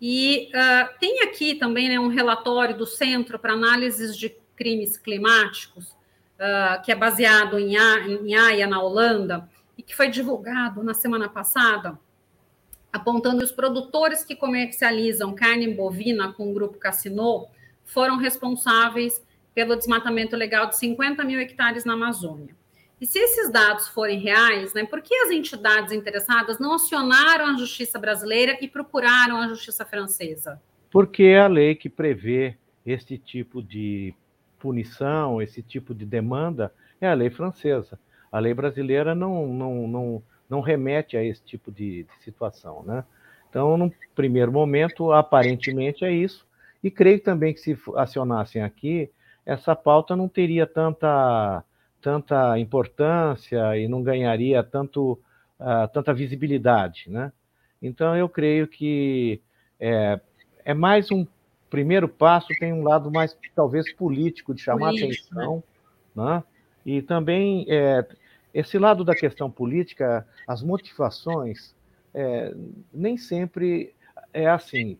E 0.00 0.50
uh, 0.54 0.98
tem 0.98 1.22
aqui 1.22 1.54
também 1.54 1.88
né, 1.88 2.00
um 2.00 2.08
relatório 2.08 2.76
do 2.76 2.86
Centro 2.86 3.38
para 3.38 3.52
Análises 3.52 4.16
de 4.16 4.34
Crimes 4.56 4.96
Climáticos, 4.96 5.88
uh, 5.88 6.82
que 6.84 6.90
é 6.90 6.94
baseado 6.94 7.58
em, 7.58 7.76
em 7.76 8.34
Haia, 8.34 8.66
na 8.66 8.80
Holanda, 8.80 9.48
e 9.76 9.82
que 9.82 9.94
foi 9.94 10.08
divulgado 10.08 10.82
na 10.82 10.94
semana 10.94 11.28
passada, 11.28 11.98
apontando 12.92 13.38
que 13.38 13.44
os 13.44 13.52
produtores 13.52 14.24
que 14.24 14.34
comercializam 14.34 15.34
carne 15.34 15.68
bovina 15.74 16.32
com 16.32 16.50
o 16.50 16.54
grupo 16.54 16.78
Cassino 16.78 17.46
foram 17.84 18.16
responsáveis 18.16 19.22
pelo 19.54 19.76
desmatamento 19.76 20.36
legal 20.36 20.66
de 20.66 20.76
50 20.76 21.24
mil 21.24 21.40
hectares 21.40 21.84
na 21.84 21.94
Amazônia. 21.94 22.54
E 23.00 23.06
se 23.06 23.18
esses 23.18 23.50
dados 23.50 23.88
forem 23.88 24.18
reais, 24.18 24.74
né, 24.74 24.84
por 24.84 25.00
que 25.00 25.14
as 25.14 25.30
entidades 25.30 25.92
interessadas 25.92 26.58
não 26.58 26.74
acionaram 26.74 27.46
a 27.46 27.56
justiça 27.56 27.98
brasileira 27.98 28.58
e 28.60 28.66
procuraram 28.66 29.40
a 29.40 29.48
justiça 29.48 29.84
francesa? 29.84 30.60
Porque 30.90 31.22
é 31.22 31.40
a 31.40 31.46
lei 31.46 31.74
que 31.74 31.88
prevê 31.88 32.56
este 32.84 33.16
tipo 33.16 33.62
de 33.62 34.14
punição, 34.58 35.40
esse 35.40 35.62
tipo 35.62 35.94
de 35.94 36.04
demanda, 36.04 36.72
é 37.00 37.08
a 37.08 37.14
lei 37.14 37.30
francesa. 37.30 37.98
A 38.32 38.38
lei 38.40 38.52
brasileira 38.52 39.14
não, 39.14 39.46
não, 39.46 39.88
não, 39.88 40.22
não 40.50 40.60
remete 40.60 41.16
a 41.16 41.22
esse 41.22 41.42
tipo 41.42 41.70
de, 41.70 42.02
de 42.02 42.24
situação. 42.24 42.82
Né? 42.82 43.04
Então, 43.48 43.76
no 43.76 43.92
primeiro 44.14 44.50
momento, 44.50 45.12
aparentemente 45.12 46.04
é 46.04 46.10
isso. 46.10 46.46
E 46.82 46.90
creio 46.90 47.20
também 47.20 47.54
que 47.54 47.60
se 47.60 47.78
acionassem 47.96 48.62
aqui, 48.62 49.10
essa 49.48 49.74
pauta 49.74 50.14
não 50.14 50.28
teria 50.28 50.66
tanta 50.66 51.64
tanta 52.02 52.56
importância 52.58 53.76
e 53.76 53.88
não 53.88 54.02
ganharia 54.02 54.62
tanto, 54.62 55.18
uh, 55.58 55.88
tanta 55.92 56.14
visibilidade, 56.14 57.10
né? 57.10 57.32
Então 57.82 58.14
eu 58.14 58.28
creio 58.28 58.68
que 58.68 59.40
é, 59.80 60.20
é, 60.64 60.74
mais 60.74 61.10
um 61.10 61.26
primeiro 61.68 62.08
passo, 62.08 62.48
tem 62.60 62.72
um 62.72 62.84
lado 62.84 63.10
mais 63.10 63.36
talvez 63.54 63.92
político 63.92 64.54
de 64.54 64.60
chamar 64.60 64.90
político, 64.90 65.26
atenção, 65.32 65.62
né? 66.14 66.24
né? 66.36 66.44
E 66.86 67.02
também 67.02 67.66
é, 67.68 68.06
esse 68.54 68.78
lado 68.78 69.02
da 69.02 69.14
questão 69.14 69.50
política, 69.50 70.26
as 70.46 70.62
motivações, 70.62 71.74
é, 72.14 72.54
nem 72.92 73.16
sempre 73.16 73.92
é 74.32 74.46
assim 74.46 74.98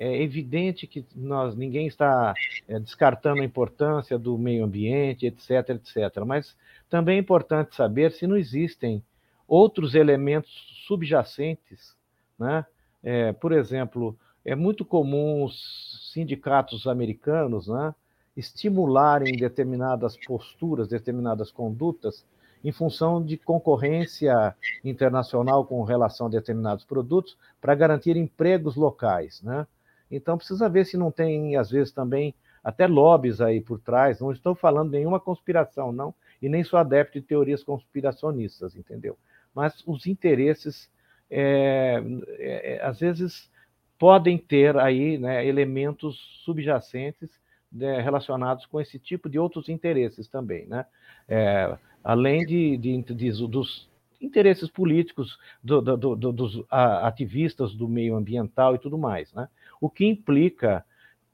é 0.00 0.22
evidente 0.22 0.86
que 0.86 1.04
nós 1.14 1.54
ninguém 1.54 1.86
está 1.86 2.32
é, 2.66 2.80
descartando 2.80 3.42
a 3.42 3.44
importância 3.44 4.18
do 4.18 4.38
meio 4.38 4.64
ambiente, 4.64 5.26
etc, 5.26 5.68
etc. 5.68 6.24
Mas 6.24 6.56
também 6.88 7.18
é 7.18 7.20
importante 7.20 7.76
saber 7.76 8.10
se 8.10 8.26
não 8.26 8.34
existem 8.34 9.04
outros 9.46 9.94
elementos 9.94 10.50
subjacentes, 10.86 11.94
né? 12.38 12.64
É, 13.02 13.34
por 13.34 13.52
exemplo, 13.52 14.16
é 14.42 14.54
muito 14.54 14.86
comum 14.86 15.44
os 15.44 16.10
sindicatos 16.14 16.86
americanos, 16.86 17.68
né, 17.68 17.94
estimularem 18.34 19.36
determinadas 19.36 20.16
posturas, 20.16 20.88
determinadas 20.88 21.50
condutas 21.50 22.24
em 22.64 22.72
função 22.72 23.22
de 23.22 23.36
concorrência 23.36 24.54
internacional 24.82 25.64
com 25.64 25.82
relação 25.82 26.26
a 26.26 26.30
determinados 26.30 26.84
produtos 26.86 27.36
para 27.60 27.74
garantir 27.74 28.16
empregos 28.16 28.76
locais, 28.76 29.42
né? 29.42 29.66
Então 30.10 30.36
precisa 30.36 30.68
ver 30.68 30.84
se 30.84 30.96
não 30.96 31.10
tem, 31.10 31.56
às 31.56 31.70
vezes, 31.70 31.92
também 31.92 32.34
até 32.62 32.86
lobbies 32.86 33.40
aí 33.40 33.60
por 33.60 33.78
trás. 33.78 34.20
Não 34.20 34.32
estou 34.32 34.54
falando 34.54 34.90
nenhuma 34.90 35.20
conspiração, 35.20 35.92
não. 35.92 36.14
e 36.40 36.48
nem 36.48 36.64
sou 36.64 36.78
adepto 36.78 37.20
de 37.20 37.26
teorias 37.26 37.62
conspiracionistas, 37.62 38.76
entendeu? 38.76 39.16
Mas 39.54 39.82
os 39.86 40.06
interesses, 40.06 40.90
é, 41.30 42.02
é, 42.38 42.74
é, 42.74 42.82
às 42.82 43.00
vezes, 43.00 43.50
podem 43.98 44.38
ter 44.38 44.76
aí 44.76 45.18
né, 45.18 45.46
elementos 45.46 46.42
subjacentes 46.44 47.30
né, 47.70 48.00
relacionados 48.00 48.66
com 48.66 48.80
esse 48.80 48.98
tipo 48.98 49.28
de 49.28 49.38
outros 49.38 49.68
interesses 49.68 50.28
também, 50.28 50.66
né? 50.66 50.86
É, 51.28 51.76
além 52.02 52.44
de, 52.44 52.76
de, 52.76 53.02
de, 53.02 53.46
dos 53.46 53.88
interesses 54.20 54.68
políticos 54.68 55.38
do, 55.62 55.80
do, 55.80 56.16
do, 56.16 56.32
dos 56.32 56.64
ativistas 56.70 57.74
do 57.74 57.88
meio 57.88 58.16
ambiental 58.16 58.74
e 58.74 58.78
tudo 58.78 58.98
mais, 58.98 59.32
né? 59.32 59.48
O 59.80 59.88
que 59.88 60.04
implica 60.04 60.84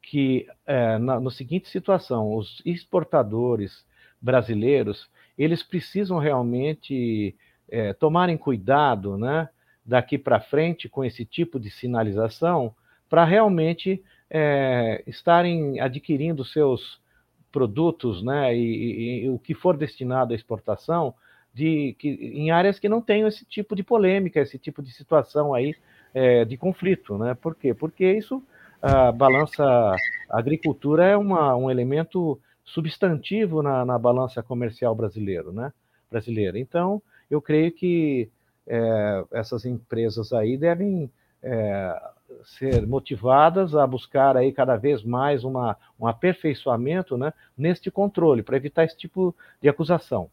que, 0.02 0.46
é, 0.64 0.98
na, 0.98 1.18
na 1.18 1.30
seguinte 1.30 1.68
situação, 1.68 2.34
os 2.34 2.62
exportadores 2.64 3.84
brasileiros, 4.20 5.10
eles 5.36 5.62
precisam 5.62 6.18
realmente 6.18 7.36
é, 7.68 7.92
tomarem 7.92 8.36
cuidado, 8.36 9.18
né, 9.18 9.48
daqui 9.84 10.16
para 10.16 10.40
frente 10.40 10.88
com 10.88 11.04
esse 11.04 11.24
tipo 11.24 11.58
de 11.58 11.70
sinalização, 11.70 12.74
para 13.08 13.24
realmente 13.24 14.02
é, 14.30 15.02
estarem 15.06 15.80
adquirindo 15.80 16.44
seus 16.44 17.00
produtos, 17.50 18.22
né, 18.22 18.56
e, 18.56 18.60
e, 18.60 19.24
e, 19.24 19.30
o 19.30 19.38
que 19.38 19.54
for 19.54 19.76
destinado 19.76 20.32
à 20.32 20.36
exportação, 20.36 21.14
de, 21.52 21.96
que, 21.98 22.08
em 22.08 22.50
áreas 22.50 22.78
que 22.78 22.88
não 22.88 23.00
tenham 23.00 23.26
esse 23.26 23.44
tipo 23.44 23.74
de 23.74 23.82
polêmica, 23.82 24.40
esse 24.40 24.58
tipo 24.58 24.82
de 24.82 24.92
situação 24.92 25.54
aí 25.54 25.74
é, 26.16 26.46
de 26.46 26.56
conflito, 26.56 27.18
né? 27.18 27.35
Por 27.35 27.54
quê? 27.54 27.75
Porque 27.75 28.11
isso, 28.11 28.42
a 28.80 29.12
balança, 29.12 29.62
a 30.30 30.38
agricultura 30.38 31.04
é 31.04 31.14
uma, 31.14 31.54
um 31.54 31.70
elemento 31.70 32.40
substantivo 32.64 33.62
na, 33.62 33.85
na 33.85 33.99
balança 33.99 34.42
comercial 34.42 34.94
brasileiro, 34.94 35.52
né? 35.52 35.70
Brasileira. 36.11 36.58
Então, 36.58 37.02
eu 37.30 37.42
creio 37.42 37.70
que 37.70 38.30
é, 38.66 39.25
essas 39.30 39.66
empresas 39.66 40.32
aí 40.32 40.56
devem 40.56 41.11
é, 41.42 42.02
ser 42.44 42.87
motivadas 42.87 43.75
a 43.75 43.87
buscar 43.87 44.38
aí 44.38 44.52
cada 44.52 44.75
vez 44.75 45.04
mais 45.04 45.44
uma, 45.44 45.76
um 46.00 46.06
aperfeiçoamento 46.06 47.18
né, 47.18 47.30
neste 47.58 47.90
controle, 47.90 48.42
para 48.42 48.56
evitar 48.56 48.85
esse 48.85 48.96
tipo 48.96 49.35
de 49.61 49.68
acusação. 49.68 50.30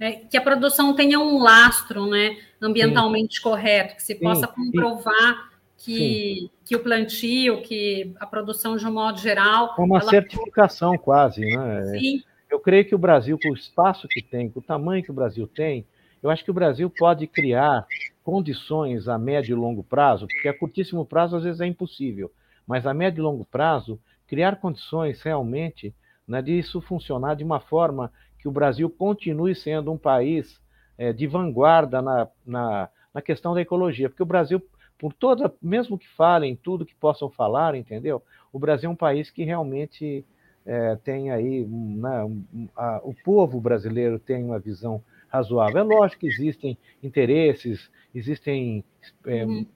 É, 0.00 0.12
que 0.12 0.36
a 0.36 0.40
produção 0.40 0.94
tenha 0.94 1.20
um 1.20 1.42
lastro 1.42 2.06
né, 2.06 2.38
ambientalmente 2.60 3.36
Sim. 3.36 3.42
correto, 3.42 3.96
que 3.96 4.02
se 4.02 4.14
Sim. 4.14 4.20
possa 4.20 4.48
comprovar 4.48 5.50
que, 5.76 6.50
que 6.64 6.74
o 6.74 6.80
plantio, 6.80 7.60
que 7.62 8.14
a 8.18 8.26
produção 8.26 8.76
de 8.76 8.86
um 8.86 8.92
modo 8.92 9.18
geral. 9.18 9.74
Uma 9.78 9.98
ela... 10.00 10.10
certificação 10.10 10.96
quase, 10.96 11.42
né? 11.42 11.98
Sim. 11.98 12.22
Eu 12.50 12.58
creio 12.58 12.84
que 12.84 12.94
o 12.94 12.98
Brasil, 12.98 13.38
com 13.40 13.50
o 13.50 13.54
espaço 13.54 14.08
que 14.08 14.22
tem, 14.22 14.50
com 14.50 14.60
o 14.60 14.62
tamanho 14.62 15.04
que 15.04 15.10
o 15.10 15.14
Brasil 15.14 15.46
tem, 15.46 15.86
eu 16.22 16.30
acho 16.30 16.44
que 16.44 16.50
o 16.50 16.54
Brasil 16.54 16.90
pode 16.90 17.26
criar 17.26 17.86
condições 18.22 19.08
a 19.08 19.18
médio 19.18 19.56
e 19.56 19.60
longo 19.60 19.82
prazo, 19.82 20.26
porque 20.26 20.48
a 20.48 20.58
curtíssimo 20.58 21.04
prazo 21.04 21.36
às 21.36 21.44
vezes 21.44 21.60
é 21.60 21.66
impossível, 21.66 22.30
mas 22.66 22.86
a 22.86 22.92
médio 22.92 23.20
e 23.20 23.22
longo 23.22 23.44
prazo, 23.44 23.98
criar 24.26 24.56
condições 24.56 25.22
realmente 25.22 25.94
né, 26.26 26.42
de 26.42 26.58
isso 26.58 26.80
funcionar 26.80 27.34
de 27.34 27.44
uma 27.44 27.60
forma 27.60 28.12
que 28.40 28.48
o 28.48 28.52
Brasil 28.52 28.88
continue 28.88 29.54
sendo 29.54 29.92
um 29.92 29.98
país 29.98 30.60
é, 30.98 31.12
de 31.12 31.26
vanguarda 31.26 32.00
na, 32.00 32.28
na, 32.46 32.88
na, 33.12 33.22
questão 33.22 33.54
da 33.54 33.60
ecologia, 33.60 34.08
porque 34.08 34.22
o 34.22 34.26
Brasil, 34.26 34.62
por 34.98 35.12
toda, 35.12 35.52
mesmo 35.60 35.98
que 35.98 36.08
falem 36.08 36.56
tudo 36.56 36.86
que 36.86 36.94
possam 36.94 37.30
falar, 37.30 37.74
entendeu? 37.74 38.22
O 38.52 38.58
Brasil 38.58 38.88
é 38.88 38.92
um 38.92 38.96
país 38.96 39.30
que 39.30 39.44
realmente 39.44 40.24
é, 40.66 40.96
tem 40.96 41.30
aí, 41.30 41.66
né, 41.66 42.28
a, 42.76 43.00
o 43.02 43.14
povo 43.24 43.60
brasileiro 43.60 44.18
tem 44.18 44.44
uma 44.44 44.58
visão 44.58 45.02
razoável. 45.28 45.78
É 45.78 45.82
lógico 45.82 46.20
que 46.20 46.26
existem 46.26 46.76
interesses, 47.02 47.90
existem 48.14 48.84
é, 49.26 49.44
uhum. 49.44 49.66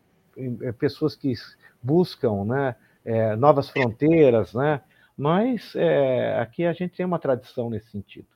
É, 0.63 0.73
pessoas 0.73 1.15
que 1.15 1.33
buscam 1.83 2.45
né, 2.45 2.77
é, 3.05 3.37
novas 3.37 3.71
fronteiras, 3.71 4.53
né? 4.53 4.81
mas 5.17 5.75
é, 5.77 6.39
aqui 6.41 6.65
a 6.65 6.73
gente 6.73 6.97
tem 6.97 7.07
uma 7.07 7.19
tradição 7.19 7.71
nesse 7.71 7.91
sentido. 7.91 8.27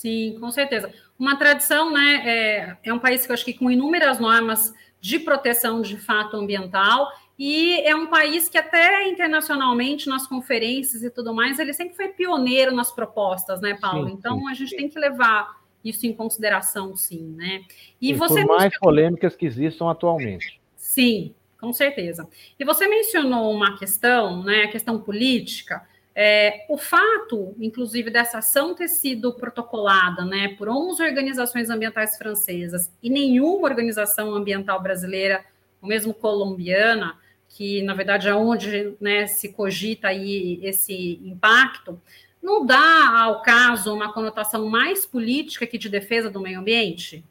Sim, 0.00 0.36
com 0.38 0.48
certeza. 0.52 0.92
Uma 1.18 1.36
tradição, 1.36 1.92
né? 1.92 2.22
É, 2.24 2.76
é 2.84 2.94
um 2.94 3.00
país 3.00 3.26
que 3.26 3.32
eu 3.32 3.34
acho 3.34 3.44
que 3.44 3.52
com 3.52 3.68
inúmeras 3.68 4.20
normas 4.20 4.72
de 5.00 5.18
proteção 5.18 5.82
de 5.82 5.96
fato 5.96 6.36
ambiental 6.36 7.10
e 7.36 7.80
é 7.80 7.96
um 7.96 8.06
país 8.06 8.48
que 8.48 8.56
até 8.56 9.08
internacionalmente 9.08 10.08
nas 10.08 10.24
conferências 10.24 11.02
e 11.02 11.10
tudo 11.10 11.34
mais 11.34 11.58
ele 11.58 11.72
sempre 11.72 11.96
foi 11.96 12.08
pioneiro 12.08 12.72
nas 12.72 12.92
propostas, 12.92 13.60
né, 13.60 13.74
Paulo? 13.74 14.06
Sim, 14.06 14.14
então 14.14 14.38
sim, 14.38 14.48
a 14.48 14.54
gente 14.54 14.70
sim. 14.70 14.76
tem 14.76 14.88
que 14.88 14.98
levar 15.00 15.56
isso 15.84 16.06
em 16.06 16.12
consideração, 16.12 16.94
sim, 16.94 17.34
né? 17.36 17.62
E, 18.00 18.12
você 18.12 18.46
por 18.46 18.56
mais 18.56 18.78
polêmicas 18.78 19.34
que 19.34 19.46
existam 19.46 19.90
atualmente. 19.90 20.60
Sim, 20.76 21.34
com 21.60 21.72
certeza. 21.72 22.28
E 22.56 22.64
você 22.64 22.86
mencionou 22.86 23.50
uma 23.52 23.76
questão, 23.76 24.44
né, 24.44 24.62
a 24.62 24.68
questão 24.68 25.00
política. 25.00 25.84
É, 26.20 26.66
o 26.68 26.76
fato, 26.76 27.54
inclusive, 27.60 28.10
dessa 28.10 28.38
ação 28.38 28.74
ter 28.74 28.88
sido 28.88 29.32
protocolada 29.34 30.24
né, 30.24 30.48
por 30.58 30.68
11 30.68 31.00
organizações 31.00 31.70
ambientais 31.70 32.18
francesas 32.18 32.92
e 33.00 33.08
nenhuma 33.08 33.68
organização 33.68 34.34
ambiental 34.34 34.82
brasileira, 34.82 35.44
ou 35.80 35.88
mesmo 35.88 36.12
colombiana, 36.12 37.16
que 37.48 37.82
na 37.84 37.94
verdade 37.94 38.26
é 38.26 38.34
onde 38.34 38.96
né, 39.00 39.28
se 39.28 39.52
cogita 39.52 40.08
aí 40.08 40.58
esse 40.60 41.20
impacto, 41.22 42.00
não 42.42 42.66
dá 42.66 43.22
ao 43.22 43.40
caso 43.40 43.94
uma 43.94 44.12
conotação 44.12 44.66
mais 44.66 45.06
política 45.06 45.68
que 45.68 45.78
de 45.78 45.88
defesa 45.88 46.28
do 46.28 46.40
meio 46.40 46.58
ambiente? 46.58 47.24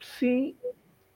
Sim, 0.00 0.56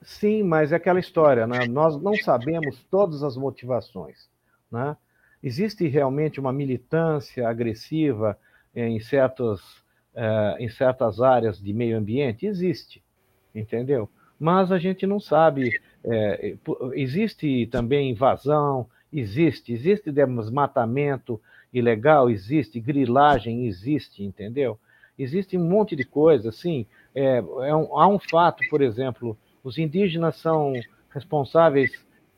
sim, 0.03 0.43
mas 0.43 0.73
é 0.73 0.77
aquela 0.77 1.01
história, 1.01 1.47
né? 1.47 1.67
nós 1.67 1.99
não 1.99 2.15
sabemos 2.17 2.85
todas 2.91 3.23
as 3.23 3.35
motivações. 3.35 4.29
Né? 4.71 4.95
Existe 5.43 5.87
realmente 5.89 6.39
uma 6.39 6.53
militância 6.53 7.49
agressiva 7.49 8.39
em, 8.75 9.01
certos, 9.01 9.83
eh, 10.15 10.57
em 10.61 10.69
certas 10.69 11.21
áreas 11.21 11.61
de 11.61 11.73
meio 11.73 11.97
ambiente? 11.99 12.47
Existe, 12.47 13.03
entendeu? 13.55 14.09
Mas 14.39 14.73
a 14.73 14.79
gente 14.79 15.07
não 15.07 15.21
sabe. 15.21 15.81
É, 16.05 16.57
existe 16.95 17.69
também 17.69 18.11
invasão, 18.11 18.89
existe, 19.13 19.73
existe 19.73 20.11
desmatamento, 20.11 21.41
ilegal 21.73 22.29
existe, 22.29 22.81
grilagem 22.81 23.67
existe, 23.67 24.25
entendeu? 24.25 24.79
Existe 25.19 25.57
um 25.57 25.65
monte 25.65 25.95
de 25.95 26.05
coisa, 26.05 26.49
assim. 26.49 26.87
É, 27.15 27.37
é 27.37 27.77
um, 27.77 27.97
há 27.97 28.09
um 28.09 28.19
fato, 28.19 28.63
por 28.69 28.83
exemplo, 28.83 29.39
os 29.63 29.79
indígenas 29.79 30.37
são 30.37 30.73
responsáveis 31.11 31.93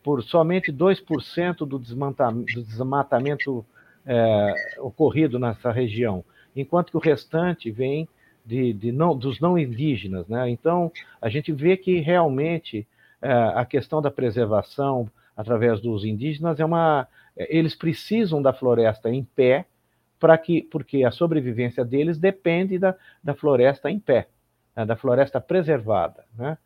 por 0.05 0.23
somente 0.23 0.71
2% 0.71 1.57
do, 1.61 1.79
do 1.79 2.63
desmatamento 2.63 3.65
é, 4.07 4.55
ocorrido 4.79 5.39
nessa 5.39 5.73
região, 5.73 6.23
enquanto 6.55 6.91
que 6.91 6.97
o 6.99 7.01
restante 7.01 7.71
vem 7.71 8.07
de, 8.45 8.75
de 8.75 8.93
não, 8.93 9.17
dos 9.17 9.41
não 9.41 9.59
indígenas. 9.59 10.29
Né? 10.29 10.51
Então, 10.51 10.93
a 11.23 11.31
gente 11.31 11.51
vê 11.51 11.75
que 11.79 12.01
realmente 12.01 12.87
é, 13.23 13.33
a 13.33 13.65
questão 13.65 14.03
da 14.03 14.11
preservação 14.11 15.11
através 15.35 15.81
dos 15.81 16.05
indígenas 16.05 16.61
é 16.61 16.65
uma, 16.65 17.09
eles 17.37 17.75
precisam 17.75 18.43
da 18.43 18.53
floresta 18.53 19.11
em 19.11 19.25
pé, 19.25 19.65
para 20.21 20.37
que, 20.37 20.63
porque 20.63 21.03
a 21.03 21.11
sobrevivência 21.11 21.83
deles 21.83 22.19
depende 22.19 22.79
da, 22.79 22.95
da 23.23 23.35
floresta 23.35 23.91
em 23.91 23.99
pé, 23.99 24.29
né, 24.77 24.85
da 24.85 24.97
floresta 24.97 25.41
preservada. 25.41 26.25
Né? 26.37 26.59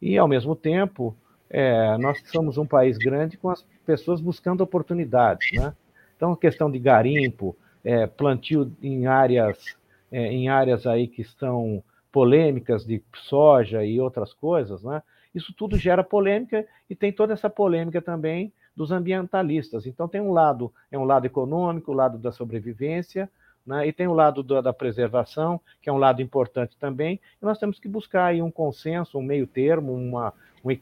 E, 0.00 0.16
ao 0.16 0.26
mesmo 0.26 0.56
tempo, 0.56 1.14
é, 1.48 1.96
nós 1.98 2.22
somos 2.26 2.58
um 2.58 2.66
país 2.66 2.96
grande 2.98 3.36
com 3.36 3.50
as 3.50 3.62
pessoas 3.84 4.20
buscando 4.20 4.62
oportunidades. 4.62 5.50
Né? 5.52 5.74
Então, 6.16 6.32
a 6.32 6.36
questão 6.36 6.70
de 6.70 6.78
garimpo, 6.78 7.56
é, 7.84 8.06
plantio 8.06 8.72
em 8.82 9.06
áreas, 9.06 9.76
é, 10.10 10.26
em 10.26 10.48
áreas 10.48 10.86
aí 10.86 11.06
que 11.06 11.22
estão 11.22 11.82
polêmicas 12.10 12.84
de 12.84 13.02
soja 13.14 13.84
e 13.84 14.00
outras 14.00 14.32
coisas, 14.32 14.82
né? 14.82 15.02
isso 15.34 15.52
tudo 15.52 15.76
gera 15.76 16.02
polêmica 16.02 16.66
e 16.88 16.96
tem 16.96 17.12
toda 17.12 17.34
essa 17.34 17.50
polêmica 17.50 18.00
também 18.00 18.52
dos 18.74 18.90
ambientalistas. 18.90 19.86
Então 19.86 20.08
tem 20.08 20.20
um 20.20 20.32
lado, 20.32 20.72
é 20.90 20.98
um 20.98 21.04
lado 21.04 21.26
econômico, 21.26 21.92
o 21.92 21.94
lado 21.94 22.18
da 22.18 22.32
sobrevivência, 22.32 23.30
né? 23.66 23.86
e 23.86 23.92
tem 23.92 24.06
o 24.06 24.14
lado 24.14 24.42
da, 24.42 24.60
da, 24.60 24.72
preservação, 24.72 25.60
que 25.82 25.88
é 25.88 25.92
um 25.92 25.98
lado 25.98 26.22
importante 26.22 26.76
também, 26.78 27.20
e 27.40 27.44
nós 27.44 27.58
temos 27.58 27.78
que 27.78 27.88
buscar 27.88 28.26
aí 28.26 28.40
um 28.40 28.50
consenso, 28.50 29.18
um 29.18 29.22
meio 29.22 29.46
termo, 29.46 29.92
uma, 29.92 30.28
um, 30.28 30.32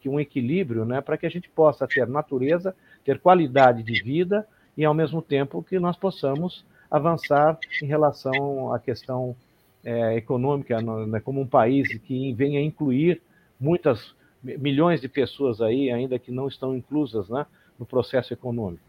um 0.07 0.21
equilíbrio, 0.21 0.85
né? 0.85 1.01
para 1.01 1.17
que 1.17 1.27
a 1.27 1.31
gente 1.31 1.49
possa 1.49 1.87
ter 1.87 2.07
natureza, 2.07 2.75
ter 3.05 3.19
qualidade 3.19 3.83
de 3.83 4.03
vida, 4.03 4.47
e 4.77 4.85
ao 4.85 4.95
mesmo 4.95 5.23
tempo 5.23 5.63
que 5.63 5.79
nós 5.79 5.97
possamos 5.97 6.65
avançar 6.91 7.59
em 7.83 7.87
relação 7.87 8.73
à 8.73 8.79
questão 8.79 9.37
é, 9.85 10.17
econômica, 10.17 10.81
né? 10.81 11.21
como 11.21 11.41
um 11.41 11.47
país 11.47 11.89
que 11.99 12.33
venha 12.33 12.61
incluir 12.61 13.21
muitas 13.59 14.15
milhões 14.43 15.01
de 15.01 15.09
pessoas 15.09 15.61
aí, 15.61 15.91
ainda 15.91 16.19
que 16.19 16.31
não 16.31 16.49
estão 16.49 16.77
inclusas, 16.77 17.29
né? 17.29 17.47
no 17.79 17.87
processo 17.87 18.33
econômico. 18.33 18.83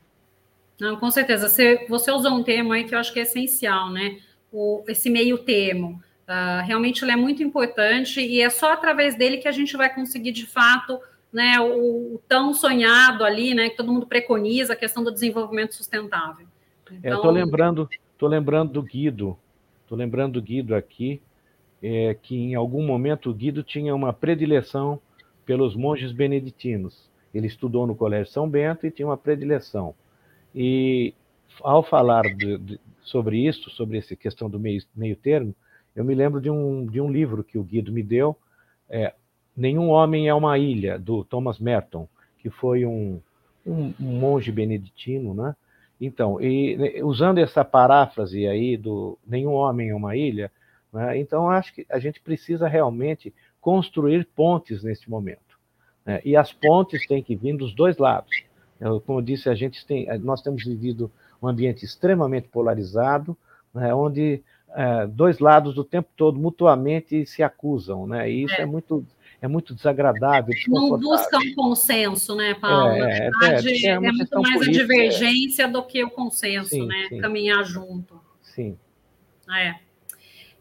Não, 0.79 0.97
com 0.97 1.09
certeza. 1.09 1.47
Você, 1.47 1.85
você 1.87 2.11
usou 2.11 2.31
um 2.31 2.43
termo 2.43 2.73
aí 2.73 2.83
que 2.83 2.93
eu 2.93 2.99
acho 2.99 3.13
que 3.13 3.19
é 3.19 3.23
essencial, 3.23 3.89
né? 3.89 4.19
o, 4.55 4.83
esse 4.87 5.09
meio 5.09 5.37
termo. 5.37 6.01
Uh, 6.27 6.65
realmente 6.65 7.03
ele 7.03 7.11
é 7.11 7.15
muito 7.15 7.43
importante 7.43 8.19
e 8.19 8.41
é 8.41 8.49
só 8.49 8.73
através 8.73 9.15
dele 9.15 9.37
que 9.37 9.47
a 9.47 9.51
gente 9.51 9.77
vai 9.77 9.93
conseguir, 9.93 10.31
de 10.31 10.45
fato, 10.45 10.99
né, 11.31 11.59
o, 11.59 12.15
o 12.15 12.21
tão 12.27 12.53
sonhado 12.53 13.23
ali, 13.23 13.53
né, 13.53 13.69
que 13.69 13.77
todo 13.77 13.91
mundo 13.91 14.07
preconiza, 14.07 14.73
a 14.73 14.75
questão 14.75 15.03
do 15.03 15.11
desenvolvimento 15.11 15.75
sustentável. 15.75 16.47
Então... 16.91 17.17
Estou 17.17 17.31
lembrando, 17.31 17.89
tô 18.17 18.27
lembrando 18.27 18.73
do 18.73 18.81
Guido, 18.81 19.37
estou 19.83 19.97
lembrando 19.97 20.33
do 20.33 20.41
Guido 20.41 20.73
aqui, 20.73 21.21
é, 21.81 22.15
que 22.19 22.35
em 22.35 22.55
algum 22.55 22.83
momento 22.83 23.29
o 23.29 23.33
Guido 23.33 23.61
tinha 23.61 23.93
uma 23.93 24.11
predileção 24.11 24.99
pelos 25.45 25.75
monges 25.75 26.11
beneditinos. 26.11 27.09
Ele 27.33 27.47
estudou 27.47 27.85
no 27.85 27.95
Colégio 27.95 28.31
São 28.31 28.49
Bento 28.49 28.87
e 28.87 28.91
tinha 28.91 29.07
uma 29.07 29.17
predileção. 29.17 29.93
E 30.55 31.13
ao 31.61 31.83
falar 31.83 32.23
de, 32.23 32.57
de, 32.57 32.79
sobre 33.03 33.45
isso, 33.45 33.69
sobre 33.69 33.97
essa 33.97 34.15
questão 34.15 34.49
do 34.49 34.59
meio, 34.59 34.81
meio 34.95 35.15
termo, 35.15 35.53
eu 35.95 36.03
me 36.03 36.13
lembro 36.13 36.41
de 36.41 36.49
um, 36.49 36.85
de 36.85 36.99
um 36.99 37.11
livro 37.11 37.43
que 37.43 37.57
o 37.57 37.63
Guido 37.63 37.91
me 37.91 38.03
deu, 38.03 38.35
é, 38.89 39.13
Nenhum 39.55 39.89
Homem 39.89 40.27
é 40.27 40.33
uma 40.33 40.57
Ilha, 40.57 40.99
do 40.99 41.23
Thomas 41.23 41.59
Merton, 41.59 42.07
que 42.39 42.49
foi 42.49 42.85
um, 42.85 43.21
um, 43.65 43.93
um 43.99 44.19
monge 44.19 44.51
beneditino, 44.51 45.33
né? 45.33 45.55
Então, 45.99 46.41
e, 46.41 46.75
né, 46.75 47.03
usando 47.03 47.37
essa 47.37 47.63
paráfrase 47.63 48.45
aí 48.45 48.75
do 48.75 49.17
Nenhum 49.25 49.53
Homem 49.53 49.89
é 49.89 49.95
uma 49.95 50.15
Ilha, 50.15 50.51
né? 50.91 51.17
então 51.17 51.49
acho 51.49 51.73
que 51.73 51.85
a 51.89 51.99
gente 51.99 52.19
precisa 52.19 52.67
realmente 52.67 53.33
construir 53.61 54.27
pontes 54.35 54.83
nesse 54.83 55.09
momento. 55.09 55.57
Né? 56.05 56.21
E 56.25 56.35
as 56.35 56.51
pontes 56.51 57.07
têm 57.07 57.23
que 57.23 57.35
vir 57.35 57.55
dos 57.55 57.73
dois 57.73 57.97
lados. 57.97 58.43
Eu, 58.79 58.99
como 58.99 59.19
eu 59.19 59.23
disse, 59.23 59.49
a 59.49 59.55
gente 59.55 59.85
tem, 59.85 60.05
nós 60.19 60.41
temos 60.41 60.65
vivido 60.65 61.09
um 61.41 61.47
ambiente 61.47 61.85
extremamente 61.85 62.49
polarizado, 62.49 63.37
né? 63.73 63.93
onde 63.95 64.43
é, 64.75 65.07
dois 65.07 65.39
lados 65.39 65.77
o 65.77 65.83
tempo 65.83 66.09
todo 66.15 66.39
mutuamente 66.39 67.25
se 67.25 67.41
acusam, 67.41 68.05
né? 68.05 68.29
E 68.29 68.43
isso 68.43 68.55
é, 68.55 68.61
é 68.61 68.65
muito 68.65 69.05
é 69.41 69.47
muito 69.47 69.75
desagradável. 69.75 70.53
Não 70.67 70.97
busca 70.97 71.37
um 71.37 71.53
consenso, 71.53 72.35
né, 72.35 72.55
Paulo? 72.55 72.93
É, 72.93 72.99
Na 72.99 73.09
é, 73.09 73.19
verdade, 73.29 73.85
é, 73.85 73.89
é, 73.89 73.93
é 73.93 73.99
muito 73.99 74.41
mais 74.41 74.55
política, 74.55 74.83
a 74.83 74.87
divergência 74.87 75.67
do 75.67 75.83
que 75.83 76.03
o 76.03 76.09
consenso, 76.09 76.69
sim, 76.69 76.85
né? 76.85 77.07
Sim. 77.09 77.19
Caminhar 77.19 77.63
junto. 77.63 78.19
Sim. 78.41 78.77
É. 79.53 79.75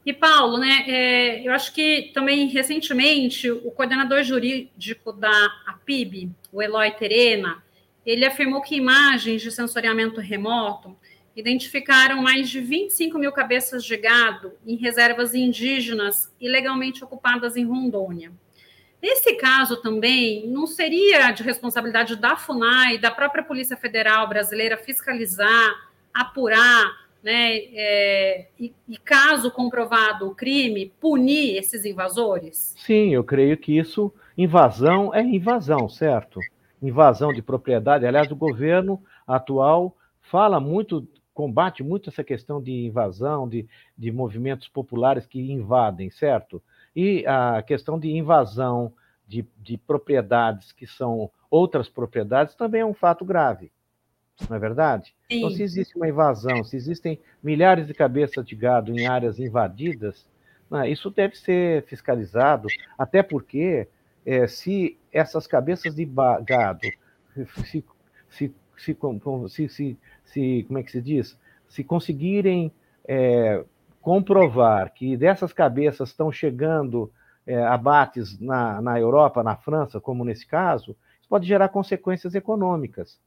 E, 0.05 0.13
Paulo, 0.13 0.59
né, 0.59 0.85
é, 0.87 1.49
eu 1.49 1.53
acho 1.53 1.73
que 1.73 2.11
também 2.13 2.47
recentemente 2.49 3.51
o 3.51 3.71
coordenador 3.71 4.23
jurídico 4.23 5.13
da 5.13 5.33
APIB, 5.67 6.31
o 6.53 6.61
Eloy 6.61 6.91
Terena, 6.91 7.63
ele 8.05 8.27
afirmou 8.27 8.61
que 8.61 8.77
imagens 8.77 9.41
de 9.41 9.51
sensoriamento 9.51 10.21
remoto 10.21 10.95
identificaram 11.37 12.23
mais 12.23 12.49
de 12.49 12.61
25 12.61 13.19
mil 13.19 13.33
cabeças 13.33 13.85
de 13.85 13.97
gado 13.97 14.53
em 14.67 14.77
reservas 14.77 15.35
indígenas 15.35 16.33
ilegalmente 16.41 17.03
ocupadas 17.03 17.57
em 17.57 17.65
Rondônia. 17.65 18.33
Nesse 19.03 19.35
caso 19.35 19.83
também, 19.83 20.47
não 20.47 20.67
seria 20.67 21.31
de 21.31 21.43
responsabilidade 21.43 22.17
da 22.17 22.37
FUNAI, 22.37 22.97
da 22.97 23.11
própria 23.11 23.45
Polícia 23.45 23.77
Federal 23.77 24.27
brasileira 24.27 24.79
fiscalizar, 24.79 25.75
apurar, 26.13 27.05
né, 27.23 27.57
é, 27.75 28.47
e, 28.59 28.73
e, 28.89 28.97
caso 28.99 29.51
comprovado 29.51 30.29
o 30.29 30.35
crime, 30.35 30.93
punir 31.01 31.57
esses 31.57 31.85
invasores? 31.85 32.75
Sim, 32.79 33.15
eu 33.15 33.25
creio 33.25 33.57
que 33.57 33.77
isso, 33.77 34.13
invasão 34.37 35.15
é 35.15 35.21
invasão, 35.23 35.89
certo? 35.89 36.41
Invasão 36.83 37.33
de 37.33 37.43
propriedade. 37.43 38.07
Aliás, 38.07 38.31
o 38.31 38.37
governo 38.37 39.03
atual 39.27 39.97
fala 40.21 40.59
muito, 40.59 41.07
combate 41.35 41.83
muito 41.83 42.09
essa 42.09 42.23
questão 42.23 42.63
de 42.63 42.87
invasão, 42.87 43.49
de, 43.49 43.69
de 43.99 44.13
movimentos 44.13 44.69
populares 44.69 45.27
que 45.27 45.41
invadem, 45.41 46.09
certo? 46.11 46.63
E 46.95 47.27
a 47.27 47.63
questão 47.63 47.99
de 47.99 48.09
invasão 48.11 48.93
de, 49.27 49.45
de 49.59 49.77
propriedades 49.77 50.71
que 50.71 50.87
são 50.87 51.31
outras 51.51 51.89
propriedades 51.89 52.55
também 52.55 52.83
é 52.83 52.87
um 52.87 52.95
fato 52.95 53.25
grave, 53.25 53.73
não 54.49 54.57
é 54.57 54.61
verdade? 54.61 55.15
Sim. 55.31 55.39
Então, 55.39 55.51
se 55.51 55.63
existe 55.63 55.97
uma 55.97 56.09
invasão, 56.09 56.63
se 56.63 56.77
existem 56.77 57.19
milhares 57.43 57.87
de 57.87 57.95
cabeças 57.95 58.47
de 58.47 58.55
gado 58.55 58.97
em 58.97 59.07
áreas 59.07 59.39
invadidas, 59.39 60.29
né, 60.71 60.89
isso 60.89 61.11
deve 61.11 61.37
ser 61.37 61.85
fiscalizado, 61.85 62.69
até 62.97 63.23
porque 63.23 63.89
é, 64.25 64.47
se 64.47 64.97
essas 65.13 65.47
cabeças 65.47 65.95
de 65.95 66.09
gado 66.45 66.89
se, 67.65 67.85
se, 68.31 68.55
se, 68.77 69.69
se, 69.69 69.99
se, 70.25 70.65
como 70.67 70.79
é 70.79 70.83
que 70.83 70.91
se 70.91 71.01
diz? 71.01 71.39
Se 71.69 71.83
conseguirem 71.85 72.73
é, 73.07 73.65
comprovar 74.01 74.93
que 74.93 75.17
dessas 75.17 75.53
cabeças 75.53 76.11
estão 76.11 76.31
chegando 76.31 77.11
é, 77.47 77.63
abates 77.65 78.39
na, 78.39 78.81
na 78.81 78.99
Europa, 78.99 79.43
na 79.43 79.57
França, 79.57 80.01
como 80.01 80.25
nesse 80.25 80.47
caso, 80.47 80.97
isso 81.21 81.29
pode 81.29 81.47
gerar 81.47 81.69
consequências 81.69 82.35
econômicas 82.35 83.19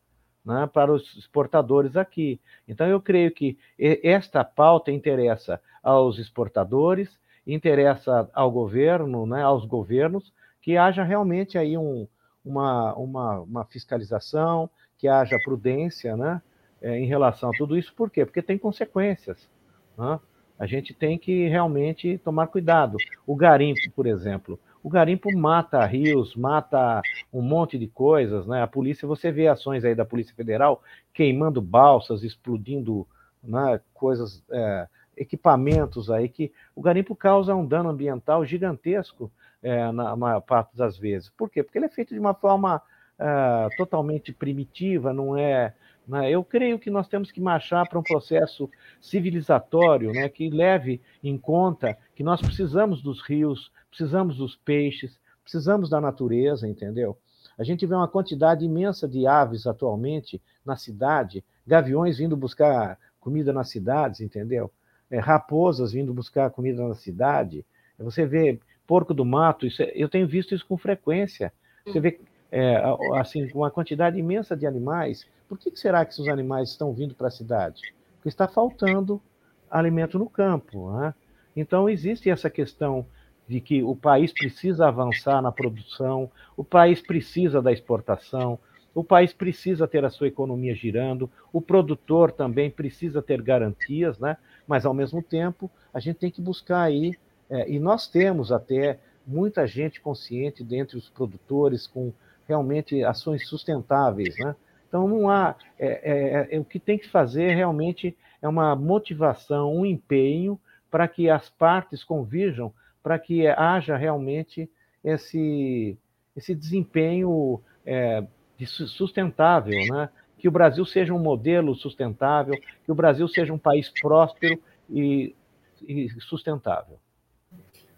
né, 0.46 0.70
para 0.72 0.94
os 0.94 1.16
exportadores 1.18 1.98
aqui. 1.98 2.40
Então, 2.68 2.88
eu 2.88 3.02
creio 3.02 3.32
que 3.32 3.58
esta 3.78 4.44
pauta 4.44 4.92
interessa 4.92 5.62
aos 5.84 6.18
exportadores, 6.18 7.10
interessa 7.46 8.30
ao 8.34 8.52
governo, 8.52 9.26
né, 9.26 9.44
aos 9.44 9.66
governos, 9.66 10.34
que 10.62 10.78
haja 10.78 11.04
realmente 11.04 11.58
aí 11.58 11.78
um, 11.78 12.08
uma, 12.44 12.94
uma, 12.96 13.40
uma 13.42 13.66
fiscalização, 13.66 14.70
que 14.98 15.08
haja 15.08 15.38
prudência 15.44 16.16
né, 16.18 16.42
é, 16.82 16.98
em 16.98 17.06
relação 17.06 17.50
a 17.50 17.58
tudo 17.58 17.78
isso. 17.78 17.94
Por 17.94 18.10
quê? 18.10 18.26
Porque 18.26 18.42
tem 18.42 18.58
consequências. 18.58 19.50
Né? 19.98 20.20
A 20.58 20.66
gente 20.66 20.94
tem 20.94 21.18
que 21.18 21.48
realmente 21.48 22.18
tomar 22.20 22.48
cuidado. 22.48 22.98
O 23.26 23.36
garimpo, 23.36 23.92
por 23.96 24.08
exemplo, 24.08 24.60
o 24.84 24.90
garimpo 24.90 25.32
mata 25.38 25.86
rios, 25.86 26.36
mata 26.36 27.02
um 27.32 27.42
monte 27.42 27.78
de 27.78 27.88
coisas, 27.88 28.48
né? 28.48 28.64
A 28.64 28.68
polícia, 28.68 29.08
você 29.08 29.32
vê 29.32 29.48
ações 29.48 29.84
aí 29.84 29.94
da 29.94 30.06
Polícia 30.06 30.34
Federal 30.34 30.82
queimando 31.14 31.62
balsas, 31.62 32.24
explodindo 32.24 33.06
né, 33.44 33.82
coisas, 33.94 34.44
é, 34.50 34.88
equipamentos 35.16 36.10
aí 36.10 36.30
que 36.30 36.52
o 36.76 36.82
garimpo 36.82 37.16
causa 37.16 37.56
um 37.56 37.66
dano 37.66 37.90
ambiental 37.90 38.46
gigantesco 38.46 39.32
é, 39.62 39.92
na 39.92 40.16
maior 40.16 40.42
parte 40.42 40.76
das 40.76 40.98
vezes. 40.98 41.30
Por 41.30 41.50
quê? 41.50 41.64
Porque 41.64 41.78
ele 41.78 41.86
é 41.86 41.90
feito 41.90 42.14
de 42.14 42.20
uma 42.20 42.34
forma 42.34 42.82
é, 43.20 43.68
totalmente 43.78 44.32
primitiva, 44.34 45.14
não 45.14 45.38
é 45.38 45.74
né? 46.08 46.32
Eu 46.32 46.44
creio 46.44 46.80
que 46.80 46.90
nós 46.90 47.08
temos 47.08 47.32
que 47.32 47.42
marchar 47.42 47.88
para 47.88 48.00
um 48.00 48.04
processo 48.04 48.70
civilizatório 49.02 50.12
né, 50.14 50.30
que 50.30 50.50
leve 50.50 51.02
em 51.22 51.38
conta 51.38 51.98
que 52.16 52.24
nós 52.24 52.42
precisamos 52.42 53.02
dos 53.02 53.22
rios, 53.22 53.72
precisamos 53.90 54.38
dos 54.38 54.56
peixes, 54.56 55.20
precisamos 55.44 55.90
da 55.90 56.00
natureza, 56.00 56.68
entendeu? 56.68 57.18
A 57.58 57.64
gente 57.64 57.86
vê 57.86 57.94
uma 57.94 58.08
quantidade 58.08 58.64
imensa 58.64 59.08
de 59.08 59.28
aves 59.28 59.68
atualmente 59.68 60.42
na 60.66 60.78
cidade, 60.78 61.44
gaviões 61.66 62.18
vindo 62.18 62.38
buscar 62.38 62.98
comida 63.20 63.52
nas 63.52 63.70
cidades, 63.70 64.22
entendeu? 64.22 64.72
É, 65.10 65.20
raposas 65.20 65.92
vindo 65.92 66.14
buscar 66.14 66.50
comida 66.52 66.88
na 66.88 66.96
cidade. 66.96 67.66
Você 68.00 68.26
vê 68.26 68.60
porco 68.86 69.14
do 69.14 69.26
mato, 69.26 69.66
é, 69.66 69.92
eu 69.96 70.08
tenho 70.08 70.28
visto 70.28 70.56
isso 70.56 70.66
com 70.66 70.78
frequência. 70.78 71.52
Você 71.86 72.00
vê 72.00 72.20
é, 72.52 72.82
assim 73.16 73.50
uma 73.54 73.70
quantidade 73.70 74.18
imensa 74.18 74.56
de 74.56 74.66
animais 74.66 75.28
por 75.48 75.58
que 75.58 75.72
será 75.76 76.06
que 76.06 76.14
esses 76.14 76.28
animais 76.28 76.70
estão 76.70 76.94
vindo 76.94 77.16
para 77.16 77.28
a 77.28 77.32
cidade? 77.32 77.94
Porque 78.16 78.30
está 78.30 78.48
faltando 78.48 79.22
alimento 79.70 80.20
no 80.20 80.30
campo. 80.30 80.92
Né? 80.92 81.14
Então, 81.56 81.90
existe 81.90 82.30
essa 82.30 82.50
questão 82.50 83.06
de 83.48 83.62
que 83.62 83.82
o 83.82 83.96
país 83.96 84.34
precisa 84.34 84.88
avançar 84.88 85.42
na 85.42 85.52
produção, 85.52 86.30
o 86.58 86.66
país 86.66 87.02
precisa 87.02 87.62
da 87.62 87.72
exportação, 87.72 88.60
o 88.94 89.04
país 89.04 89.32
precisa 89.32 89.88
ter 89.88 90.04
a 90.04 90.10
sua 90.10 90.28
economia 90.28 90.76
girando, 90.76 91.30
o 91.54 91.62
produtor 91.62 92.32
também 92.32 92.70
precisa 92.70 93.22
ter 93.22 93.42
garantias, 93.42 94.20
né? 94.20 94.36
mas, 94.68 94.86
ao 94.86 94.94
mesmo 94.94 95.24
tempo, 95.24 95.72
a 95.94 96.00
gente 96.00 96.18
tem 96.18 96.32
que 96.32 96.42
buscar 96.42 96.82
aí, 96.82 97.16
é, 97.50 97.72
e 97.72 97.80
nós 97.80 98.08
temos 98.08 98.52
até 98.52 99.00
muita 99.26 99.66
gente 99.66 100.02
consciente 100.02 100.64
dentre 100.64 100.98
os 100.98 101.10
produtores 101.10 101.88
com 101.88 102.12
realmente 102.48 103.04
ações 103.04 103.48
sustentáveis, 103.48 104.36
né? 104.40 104.56
Então 104.88 105.08
não 105.08 105.30
há. 105.30 105.56
É, 105.78 106.48
é, 106.52 106.56
é, 106.56 106.60
o 106.60 106.66
que 106.66 106.80
tem 106.80 106.98
que 106.98 107.10
fazer 107.10 107.54
realmente 107.54 108.16
é 108.42 108.48
uma 108.48 108.76
motivação, 108.76 109.76
um 109.76 109.86
empenho 109.86 110.60
para 110.90 111.08
que 111.08 111.30
as 111.30 111.50
partes 111.50 112.04
convirjam, 112.04 112.74
para 113.04 113.20
que 113.20 113.48
haja 113.48 113.98
realmente 113.98 114.70
esse, 115.04 115.98
esse 116.36 116.56
desempenho 116.56 117.62
é, 117.86 118.24
sustentável, 118.66 119.78
né? 119.94 120.10
que 120.38 120.48
o 120.48 120.52
Brasil 120.52 120.86
seja 120.86 121.14
um 121.14 121.20
modelo 121.20 121.76
sustentável, 121.76 122.54
que 122.86 122.92
o 122.92 122.96
Brasil 122.96 123.28
seja 123.28 123.54
um 123.54 123.58
país 123.58 123.92
próspero 124.02 124.60
e, 124.90 125.36
e 125.82 126.10
sustentável. 126.22 127.00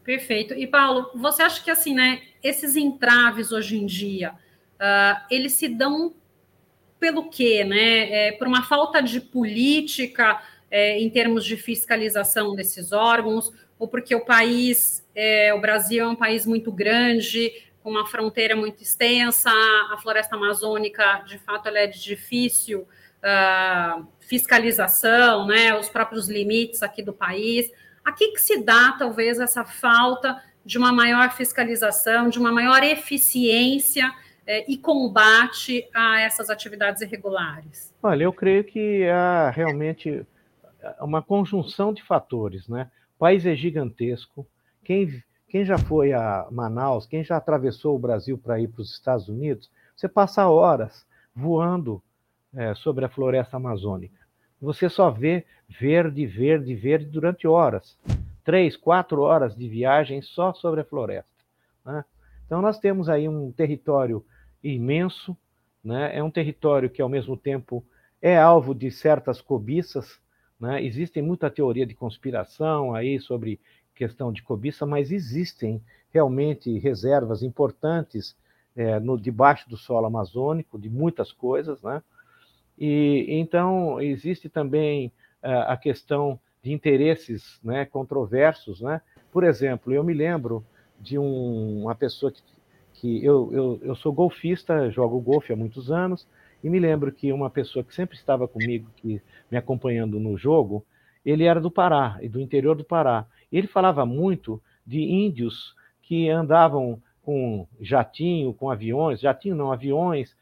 Perfeito. 0.09 0.55
E 0.55 0.65
Paulo, 0.65 1.11
você 1.13 1.43
acha 1.43 1.63
que 1.63 1.69
assim, 1.69 1.93
né, 1.93 2.23
esses 2.41 2.75
entraves 2.75 3.51
hoje 3.51 3.77
em 3.77 3.85
dia, 3.85 4.31
uh, 4.31 5.21
eles 5.29 5.53
se 5.53 5.67
dão 5.67 6.15
pelo 6.99 7.29
quê? 7.29 7.63
Né? 7.63 8.11
É, 8.11 8.31
por 8.31 8.47
uma 8.47 8.63
falta 8.63 9.03
de 9.03 9.21
política 9.21 10.41
é, 10.71 10.99
em 10.99 11.11
termos 11.11 11.45
de 11.45 11.55
fiscalização 11.55 12.55
desses 12.55 12.91
órgãos, 12.91 13.53
ou 13.77 13.87
porque 13.87 14.15
o 14.15 14.25
país, 14.25 15.07
é, 15.13 15.53
o 15.53 15.61
Brasil 15.61 16.03
é 16.03 16.07
um 16.07 16.15
país 16.15 16.43
muito 16.43 16.71
grande, 16.71 17.53
com 17.83 17.91
uma 17.91 18.07
fronteira 18.07 18.55
muito 18.55 18.81
extensa, 18.81 19.51
a 19.91 19.97
floresta 20.01 20.35
amazônica, 20.35 21.23
de 21.27 21.37
fato, 21.37 21.67
ela 21.67 21.77
é 21.77 21.85
de 21.85 22.01
difícil 22.01 22.79
uh, 22.79 24.07
fiscalização, 24.21 25.45
né, 25.45 25.77
os 25.77 25.87
próprios 25.87 26.27
limites 26.27 26.81
aqui 26.81 27.03
do 27.03 27.13
país. 27.13 27.71
A 28.09 28.11
que, 28.11 28.31
que 28.31 28.41
se 28.41 28.63
dá, 28.63 28.95
talvez, 28.97 29.39
essa 29.39 29.63
falta 29.63 30.41
de 30.65 30.79
uma 30.79 30.91
maior 30.91 31.29
fiscalização, 31.31 32.27
de 32.27 32.39
uma 32.39 32.51
maior 32.51 32.83
eficiência 32.83 34.11
é, 34.47 34.65
e 34.67 34.79
combate 34.79 35.87
a 35.93 36.19
essas 36.19 36.49
atividades 36.49 37.03
irregulares? 37.03 37.93
Olha, 38.01 38.23
eu 38.23 38.33
creio 38.33 38.63
que 38.63 39.07
há 39.07 39.51
realmente 39.51 40.25
uma 40.99 41.21
conjunção 41.21 41.93
de 41.93 42.01
fatores, 42.01 42.67
né? 42.67 42.89
O 43.15 43.19
país 43.19 43.45
é 43.45 43.53
gigantesco. 43.53 44.47
Quem, 44.83 45.23
quem 45.47 45.63
já 45.63 45.77
foi 45.77 46.11
a 46.11 46.47
Manaus, 46.49 47.05
quem 47.05 47.23
já 47.23 47.37
atravessou 47.37 47.95
o 47.95 47.99
Brasil 47.99 48.39
para 48.39 48.59
ir 48.59 48.69
para 48.69 48.81
os 48.81 48.91
Estados 48.91 49.29
Unidos, 49.29 49.69
você 49.95 50.09
passa 50.09 50.49
horas 50.49 51.05
voando 51.35 52.01
é, 52.55 52.73
sobre 52.73 53.05
a 53.05 53.09
floresta 53.09 53.57
amazônica. 53.57 54.18
Você 54.61 54.89
só 54.89 55.09
vê 55.09 55.45
verde, 55.67 56.25
verde, 56.25 56.75
verde 56.75 57.05
durante 57.05 57.47
horas. 57.47 57.97
Três, 58.43 58.75
quatro 58.75 59.21
horas 59.21 59.55
de 59.55 59.67
viagem 59.69 60.21
só 60.21 60.53
sobre 60.53 60.81
a 60.81 60.85
floresta. 60.85 61.29
Né? 61.85 62.03
Então, 62.45 62.61
nós 62.61 62.79
temos 62.79 63.07
aí 63.07 63.29
um 63.29 63.51
território 63.51 64.25
imenso, 64.63 65.37
né? 65.83 66.17
é 66.17 66.23
um 66.23 66.31
território 66.31 66.89
que, 66.89 67.01
ao 67.01 67.07
mesmo 67.07 67.37
tempo, 67.37 67.83
é 68.21 68.37
alvo 68.37 68.73
de 68.73 68.91
certas 68.91 69.39
cobiças. 69.39 70.19
Né? 70.59 70.83
Existem 70.83 71.23
muita 71.23 71.49
teoria 71.49 71.85
de 71.85 71.93
conspiração 71.93 72.93
aí 72.93 73.19
sobre 73.19 73.59
questão 73.95 74.31
de 74.31 74.41
cobiça, 74.41 74.85
mas 74.85 75.11
existem 75.11 75.81
realmente 76.11 76.79
reservas 76.79 77.43
importantes 77.43 78.35
é, 78.75 78.99
no 78.99 79.19
debaixo 79.19 79.69
do 79.69 79.77
solo 79.77 80.07
amazônico 80.07 80.79
de 80.79 80.89
muitas 80.89 81.31
coisas, 81.31 81.81
né? 81.83 82.01
E 82.79 83.25
então 83.27 83.99
existe 84.01 84.47
também 84.47 85.11
uh, 85.43 85.67
a 85.67 85.77
questão 85.77 86.39
de 86.63 86.71
interesses, 86.71 87.59
né, 87.63 87.85
controversos, 87.85 88.81
né? 88.81 89.01
Por 89.31 89.43
exemplo, 89.43 89.93
eu 89.93 90.03
me 90.03 90.13
lembro 90.13 90.63
de 90.99 91.17
um, 91.17 91.83
uma 91.83 91.95
pessoa 91.95 92.31
que, 92.31 92.41
que 92.93 93.23
eu, 93.23 93.49
eu, 93.53 93.79
eu 93.81 93.95
sou 93.95 94.11
golfista, 94.11 94.89
jogo 94.89 95.19
golfe 95.19 95.53
há 95.53 95.55
muitos 95.55 95.91
anos, 95.91 96.27
e 96.63 96.69
me 96.69 96.79
lembro 96.79 97.11
que 97.11 97.31
uma 97.31 97.49
pessoa 97.49 97.83
que 97.83 97.93
sempre 97.93 98.17
estava 98.17 98.47
comigo, 98.47 98.89
que 98.97 99.21
me 99.49 99.57
acompanhando 99.57 100.19
no 100.19 100.37
jogo, 100.37 100.85
ele 101.25 101.45
era 101.45 101.61
do 101.61 101.71
Pará, 101.71 102.17
e 102.21 102.27
do 102.27 102.39
interior 102.39 102.75
do 102.75 102.83
Pará. 102.83 103.25
Ele 103.51 103.67
falava 103.67 104.05
muito 104.05 104.61
de 104.85 104.99
índios 104.99 105.75
que 106.01 106.29
andavam 106.29 107.01
com 107.23 107.67
jatinho, 107.79 108.53
com 108.53 108.69
aviões, 108.69 109.21
jatinho 109.21 109.55
não, 109.55 109.71
aviões, 109.71 110.35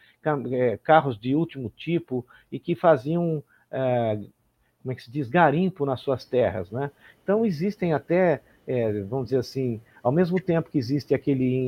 carros 0.84 1.19
de 1.19 1.36
último 1.36 1.71
tipo 1.75 2.25
e 2.51 2.60
que 2.60 2.75
faziam, 2.75 3.43
é, 3.71 4.19
como 4.82 4.91
é 4.91 4.95
que 4.95 5.03
se 5.03 5.12
diz, 5.12 5.30
garimpo 5.30 5.86
nas 5.86 6.01
suas 6.01 6.25
terras, 6.25 6.71
né? 6.71 6.91
Então 7.23 7.45
existem 7.45 7.93
até, 7.93 8.41
é, 8.65 9.01
vamos 9.03 9.25
dizer 9.25 9.38
assim, 9.38 9.82
ao 10.03 10.12
mesmo 10.12 10.39
tempo 10.39 10.69
que 10.69 10.77
existe 10.77 11.13
aquele 11.13 11.65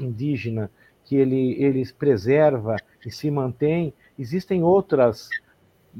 indígena 0.00 0.70
que 1.04 1.16
ele, 1.16 1.54
ele 1.62 1.84
preserva 1.92 2.76
e 3.04 3.10
se 3.10 3.30
mantém, 3.30 3.92
existem 4.18 4.62
outras 4.62 5.28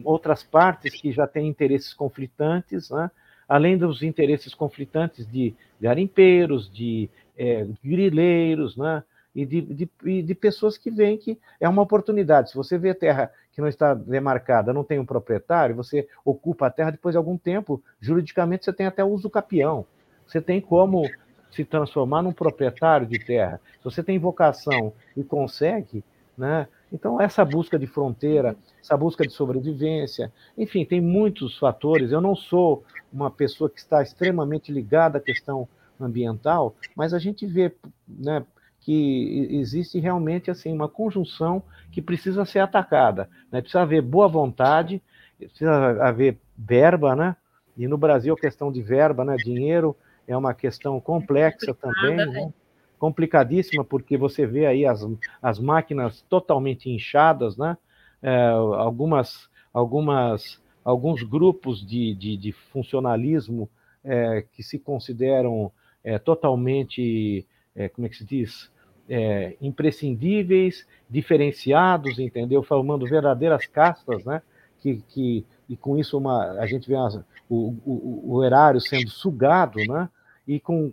outras 0.05 0.43
partes 0.43 0.99
que 1.01 1.13
já 1.13 1.27
têm 1.27 1.49
interesses 1.49 1.93
conflitantes, 1.93 2.89
né? 2.89 3.11
além 3.49 3.77
dos 3.77 4.03
interesses 4.03 4.55
conflitantes 4.55 5.27
de 5.27 5.55
garimpeiros, 5.79 6.73
de 6.73 7.11
é, 7.37 7.67
grileiros, 7.85 8.77
né? 8.77 9.03
E 9.35 9.47
de, 9.47 9.61
de, 9.63 10.23
de, 10.23 10.35
pessoas 10.35 10.77
que 10.77 10.91
veem 10.91 11.17
que 11.17 11.39
é 11.59 11.69
uma 11.69 11.83
oportunidade. 11.83 12.51
Se 12.51 12.57
você 12.57 12.77
vê 12.77 12.93
terra 12.93 13.33
que 13.53 13.61
não 13.61 13.69
está 13.69 13.95
demarcada, 13.95 14.73
não 14.73 14.85
tem 14.85 14.99
um 14.99 15.07
proprietário, 15.07 15.75
você 15.75 16.07
ocupa 16.25 16.67
a 16.67 16.71
terra, 16.71 16.91
depois 16.91 17.15
de 17.15 17.17
algum 17.17 17.39
tempo, 17.39 17.83
juridicamente 18.01 18.65
você 18.65 18.73
tem 18.73 18.87
até 18.87 19.03
uso 19.03 19.31
capião. 19.31 19.87
Você 20.27 20.41
tem 20.41 20.61
como 20.61 21.09
se 21.51 21.65
transformar 21.65 22.23
num 22.23 22.33
proprietário 22.33 23.07
de 23.07 23.19
terra. 23.19 23.61
Se 23.79 23.85
você 23.85 24.03
tem 24.03 24.19
vocação 24.19 24.93
e 25.17 25.23
consegue, 25.23 26.05
né? 26.37 26.67
Então, 26.91 27.21
essa 27.21 27.45
busca 27.45 27.79
de 27.79 27.87
fronteira, 27.87 28.57
essa 28.81 28.97
busca 28.97 29.27
de 29.27 29.33
sobrevivência, 29.33 30.33
enfim, 30.57 30.85
tem 30.85 31.01
muitos 31.01 31.59
fatores. 31.59 32.11
Eu 32.11 32.21
não 32.21 32.35
sou 32.35 32.85
uma 33.13 33.31
pessoa 33.31 33.71
que 33.71 33.79
está 33.79 34.03
extremamente 34.03 34.71
ligada 34.71 35.19
à 35.19 35.21
questão 35.21 35.67
ambiental, 35.99 36.75
mas 36.95 37.15
a 37.15 37.19
gente 37.19 37.47
vê, 37.47 37.75
né, 38.09 38.45
que 38.85 39.49
existe 39.51 39.99
realmente 39.99 40.51
assim 40.51 40.73
uma 40.73 40.89
conjunção 40.89 41.63
que 41.91 42.03
precisa 42.03 42.45
ser 42.45 42.59
atacada. 42.59 43.29
Né? 43.51 43.61
Precisa 43.61 43.83
haver 43.83 44.03
boa 44.03 44.29
vontade, 44.29 45.01
precisa 45.39 46.05
haver 46.05 46.39
verba, 46.57 47.15
né? 47.15 47.37
E 47.77 47.87
no 47.87 47.97
Brasil 47.97 48.35
a 48.35 48.39
questão 48.39 48.71
de 48.71 48.83
verba, 48.83 49.25
né, 49.25 49.37
dinheiro, 49.37 49.97
é 50.27 50.37
uma 50.37 50.53
questão 50.53 51.01
complexa 51.01 51.75
também, 51.75 52.17
né? 52.17 52.27
né? 52.27 52.53
complicadíssima, 52.99 53.85
porque 53.85 54.17
você 54.17 54.47
vê 54.47 54.67
aí 54.67 54.87
as, 54.87 55.07
as 55.41 55.59
máquinas 55.59 56.23
totalmente 56.29 56.91
inchadas, 56.91 57.57
né? 57.57 57.77
É, 58.23 58.49
algumas, 58.51 59.49
algumas, 59.73 60.63
alguns 60.85 61.23
grupos 61.25 61.85
de, 61.85 62.15
de, 62.15 62.37
de 62.37 62.53
funcionalismo 62.53 63.69
é, 64.05 64.45
que 64.53 64.63
se 64.63 64.79
consideram 64.79 65.73
é, 66.05 66.19
totalmente, 66.19 67.47
é, 67.75 67.89
como 67.89 68.07
é 68.07 68.11
que 68.11 68.17
se 68.17 68.25
diz, 68.25 68.71
é, 69.15 69.59
imprescindíveis, 69.61 70.87
diferenciados, 71.09 72.19
entendeu? 72.19 72.63
Formando 72.63 73.05
verdadeiras 73.05 73.67
castas, 73.67 74.25
né? 74.25 74.41
Que, 74.81 75.03
que, 75.07 75.45
e 75.69 75.77
com 75.77 75.99
isso 75.99 76.17
uma, 76.17 76.53
a 76.53 76.65
gente 76.65 76.89
vê 76.89 76.97
as, 76.97 77.17
o, 77.47 77.77
o, 77.85 78.37
o, 78.37 78.43
erário 78.43 78.81
sendo 78.81 79.11
sugado, 79.11 79.79
né? 79.87 80.09
E, 80.49 80.59
com, 80.59 80.91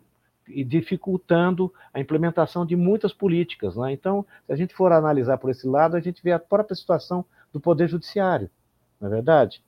e 0.49 0.65
dificultando 0.65 1.73
a 1.93 2.01
implementação 2.01 2.65
de 2.65 2.75
muitas 2.75 3.13
políticas. 3.13 3.77
Né? 3.77 3.93
Então, 3.93 4.25
se 4.45 4.51
a 4.51 4.55
gente 4.57 4.73
for 4.73 4.91
analisar 4.91 5.37
por 5.37 5.49
esse 5.49 5.65
lado, 5.65 5.95
a 5.95 6.01
gente 6.01 6.21
vê 6.21 6.33
a 6.33 6.39
própria 6.39 6.75
situação 6.75 7.23
do 7.53 7.59
Poder 7.59 7.87
Judiciário, 7.87 8.49
não 8.99 9.07
é 9.07 9.11
verdade? 9.11 9.63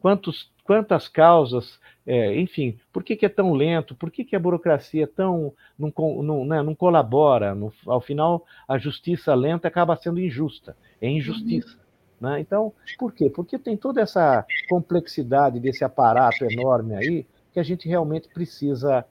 Quantos, 0.00 0.48
quantas 0.66 1.08
causas 1.08 1.78
é, 2.06 2.38
enfim, 2.38 2.78
por 2.92 3.02
que, 3.02 3.16
que, 3.16 3.26
é 3.26 3.28
tão 3.28 3.52
lento? 3.52 3.94
Por 3.96 4.12
que, 4.12 4.24
que 4.24 4.36
a 4.36 4.38
burocracia 4.38 5.08
tão 5.08 5.52
não, 5.76 5.92
não, 6.22 6.44
né, 6.44 6.62
não 6.62 6.72
colabora? 6.72 7.52
No, 7.52 7.72
ao 7.84 8.00
final, 8.00 8.46
a 8.68 8.78
justiça 8.78 9.34
lenta 9.34 9.66
acaba 9.66 9.96
sendo 9.96 10.20
injusta. 10.20 10.76
É 11.00 11.08
injustiça. 11.10 11.76
Uhum. 12.20 12.30
Né? 12.30 12.40
Então, 12.40 12.72
por 12.96 13.12
quê? 13.12 13.28
Porque 13.28 13.58
tem 13.58 13.76
toda 13.76 14.00
essa 14.00 14.46
complexidade 14.68 15.58
desse 15.58 15.84
aparato 15.84 16.44
enorme 16.44 16.94
aí 16.94 17.26
que 17.52 17.58
a 17.58 17.64
gente 17.64 17.88
realmente 17.88 18.28
precisa 18.28 19.04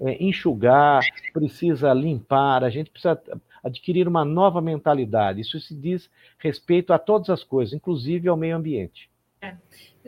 é, 0.00 0.22
enxugar, 0.22 1.02
precisa 1.32 1.92
limpar, 1.92 2.62
a 2.62 2.70
gente 2.70 2.90
precisa 2.90 3.20
adquirir 3.64 4.06
uma 4.06 4.24
nova 4.24 4.60
mentalidade. 4.60 5.40
Isso 5.40 5.58
se 5.58 5.74
diz 5.74 6.08
respeito 6.38 6.92
a 6.92 6.98
todas 6.98 7.28
as 7.28 7.42
coisas, 7.42 7.74
inclusive 7.74 8.28
ao 8.28 8.36
meio 8.36 8.56
ambiente. 8.56 9.10
É 9.46 9.56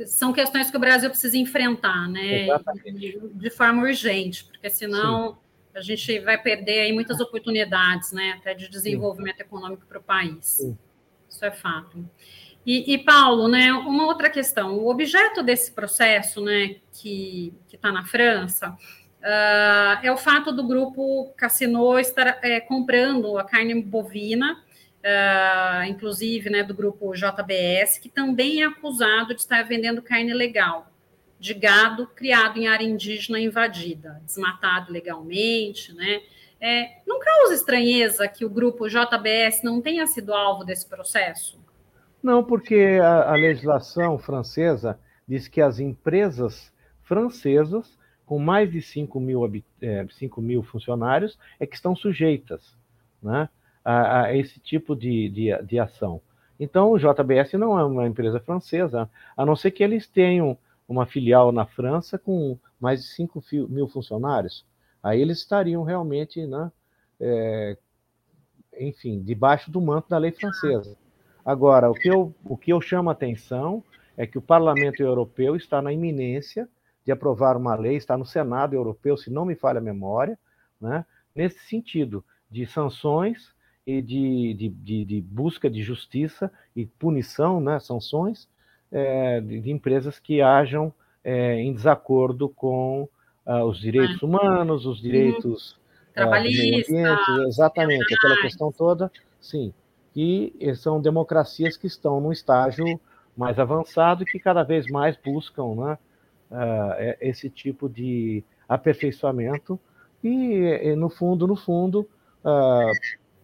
são 0.07 0.33
questões 0.33 0.71
que 0.71 0.77
o 0.77 0.81
Brasil 0.81 1.09
precisa 1.11 1.37
enfrentar, 1.37 2.09
né? 2.09 2.47
De, 2.85 3.19
de, 3.35 3.51
forma 3.51 3.83
urgente, 3.83 4.45
porque 4.45 4.71
senão 4.71 5.33
Sim. 5.33 5.39
a 5.75 5.81
gente 5.81 6.19
vai 6.21 6.41
perder 6.41 6.81
aí 6.81 6.93
muitas 6.93 7.21
oportunidades, 7.21 8.13
né? 8.13 8.37
Até 8.39 8.55
de 8.55 8.69
desenvolvimento 8.69 9.39
Sim. 9.39 9.43
econômico 9.43 9.87
para 9.87 9.99
o 9.99 10.03
país. 10.03 10.47
Sim. 10.47 10.79
Isso 11.29 11.45
é 11.45 11.51
fato. 11.51 12.09
E, 12.65 12.95
e, 12.95 12.99
Paulo, 12.99 13.49
né? 13.49 13.73
Uma 13.73 14.07
outra 14.07 14.31
questão: 14.31 14.77
o 14.77 14.89
objeto 14.89 15.43
desse 15.43 15.73
processo, 15.73 16.43
né? 16.43 16.77
Que 16.93 17.53
está 17.73 17.91
na 17.91 18.05
França. 18.05 18.77
Uh, 19.19 19.99
é 20.01 20.13
o 20.13 20.17
fato 20.17 20.53
do 20.53 20.65
grupo 20.65 21.33
Cassino 21.37 21.99
estar 21.99 22.39
é, 22.41 22.61
comprando 22.61 23.37
a 23.37 23.43
carne 23.43 23.83
bovina 23.83 24.63
uh, 25.09 25.85
inclusive 25.89 26.51
né, 26.51 26.63
do 26.63 26.75
grupo 26.75 27.13
JBS, 27.15 27.99
que 27.99 28.09
também 28.09 28.63
é 28.63 28.67
acusado 28.67 29.35
de 29.35 29.41
estar 29.41 29.63
vendendo 29.63 30.03
carne 30.03 30.35
legal 30.35 30.91
de 31.41 31.55
gado 31.55 32.07
criado 32.09 32.59
em 32.59 32.67
área 32.67 32.85
indígena 32.85 33.39
invadida, 33.39 34.21
desmatado 34.25 34.93
legalmente, 34.93 35.95
né? 35.95 36.21
É, 36.61 37.01
não 37.07 37.21
causa 37.21 37.55
estranheza 37.55 38.27
que 38.27 38.45
o 38.45 38.51
grupo 38.51 38.89
JBS 38.89 39.63
não 39.63 39.81
tenha 39.81 40.05
sido 40.09 40.35
alvo 40.35 40.65
desse 40.65 40.85
processo? 40.89 41.57
Não, 42.21 42.43
porque 42.43 42.99
a, 43.01 43.31
a 43.31 43.35
legislação 43.37 44.19
francesa 44.19 44.99
diz 45.27 45.47
que 45.47 45.61
as 45.61 45.79
empresas 45.79 46.73
francesas 47.05 47.97
com 48.27 48.39
mais 48.39 48.71
de 48.71 48.83
5 48.83 49.19
mil, 49.21 49.65
é, 49.81 50.07
5 50.11 50.43
mil 50.43 50.63
funcionários 50.63 51.39
é 51.59 51.67
que 51.67 51.75
estão 51.75 51.97
sujeitas. 51.97 52.77
Né? 53.23 53.49
A, 53.89 54.25
a 54.25 54.37
esse 54.37 54.61
tipo 54.61 54.95
de, 54.95 55.31
de, 55.31 55.63
de, 55.63 55.79
ação. 55.79 56.21
Então, 56.61 56.91
o 56.91 56.99
JBS 56.99 57.55
não 57.55 57.79
é 57.79 57.83
uma 57.83 58.07
empresa 58.07 58.39
francesa, 58.39 59.09
a 59.35 59.47
não 59.47 59.57
ser 59.57 59.71
que 59.71 59.83
eles 59.83 60.07
tenham 60.07 60.59
uma 60.87 61.07
filial 61.07 61.51
na 61.51 61.65
França 61.65 62.19
com 62.19 62.59
mais 62.79 63.01
de 63.01 63.09
5 63.09 63.43
mil 63.71 63.89
funcionários. 63.89 64.67
Aí 65.03 65.23
eles 65.23 65.39
estariam 65.39 65.85
realmente, 65.85 66.47
né, 66.47 66.71
é, 67.19 67.79
enfim, 68.79 69.23
debaixo 69.23 69.71
do 69.71 69.81
manto 69.81 70.11
da 70.11 70.19
lei 70.19 70.33
francesa. 70.33 70.95
Agora, 71.43 71.91
o 71.91 71.95
que, 71.95 72.11
eu, 72.11 72.35
o 72.45 72.59
que 72.59 72.71
eu 72.71 72.83
chamo 72.83 73.09
a 73.09 73.13
atenção 73.13 73.83
é 74.19 74.27
que 74.27 74.37
o 74.37 74.43
Parlamento 74.43 75.03
Europeu 75.03 75.57
está 75.57 75.81
na 75.81 75.95
iminência 75.95 76.69
de 77.07 77.13
aprovar 77.13 77.57
uma 77.57 77.75
lei, 77.75 77.97
está 77.97 78.19
no 78.19 78.27
Senado 78.27 78.75
Europeu, 78.75 79.17
se 79.17 79.31
não 79.31 79.47
me 79.47 79.55
falha 79.55 79.79
a 79.79 79.83
memória, 79.83 80.39
né, 80.79 81.07
nesse 81.35 81.61
sentido, 81.61 82.23
de 82.51 82.67
sanções 82.67 83.57
e 83.89 84.03
de, 84.03 84.53
de, 84.53 84.69
de, 84.69 85.05
de 85.07 85.21
busca 85.23 85.71
de 85.71 85.83
justiça 85.83 86.53
e 86.77 86.85
punição, 86.85 87.59
né, 87.59 87.81
sanções, 87.81 88.47
é, 88.93 89.41
de, 89.41 89.71
empresas 89.71 90.19
que 90.19 90.43
hajam 90.43 90.93
é, 91.25 91.55
em 91.55 91.73
desacordo 91.73 92.51
com 92.51 93.09
uh, 93.47 93.65
os 93.65 93.81
direitos 93.81 94.23
humanos, 94.23 94.85
os 94.85 95.01
direitos 95.01 95.73
uhum. 95.73 95.79
trabalhistas, 96.13 97.29
uh, 97.29 97.43
exatamente, 97.49 98.15
aquela 98.15 98.37
questão 98.43 98.71
toda, 98.71 99.11
sim. 99.41 99.73
E 100.15 100.53
são 100.77 101.01
democracias 101.01 101.79
que 101.79 101.87
estão 101.87 102.21
num 102.21 102.33
estágio 102.33 103.01
mais 103.35 103.59
avançado 103.59 104.23
e 104.23 104.27
que 104.27 104.39
cada 104.39 104.65
vez 104.65 104.87
mais 104.91 105.17
buscam 105.17 105.75
né, 105.75 105.99
uh, 106.51 107.17
esse 107.23 107.49
tipo 107.49 107.89
de 107.89 108.45
aperfeiçoamento. 108.69 109.81
E, 110.23 110.95
no 110.97 111.09
fundo, 111.09 111.47
no 111.47 111.55
fundo, 111.55 112.01
uh, 112.45 112.91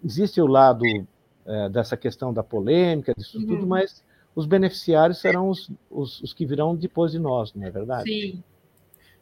existe 0.04 0.40
o 0.40 0.46
lado 0.46 0.84
uh, 0.84 1.68
dessa 1.70 1.96
questão 1.96 2.32
da 2.32 2.42
polêmica, 2.42 3.14
disso 3.16 3.38
uhum. 3.38 3.46
tudo, 3.46 3.66
mas 3.66 4.04
os 4.34 4.46
beneficiários 4.46 5.18
serão 5.18 5.48
os, 5.48 5.70
os, 5.90 6.20
os, 6.20 6.32
que 6.32 6.44
virão 6.44 6.74
depois 6.74 7.12
de 7.12 7.18
nós, 7.18 7.54
não 7.54 7.66
é 7.66 7.70
verdade? 7.70 8.10
Sim. 8.10 8.42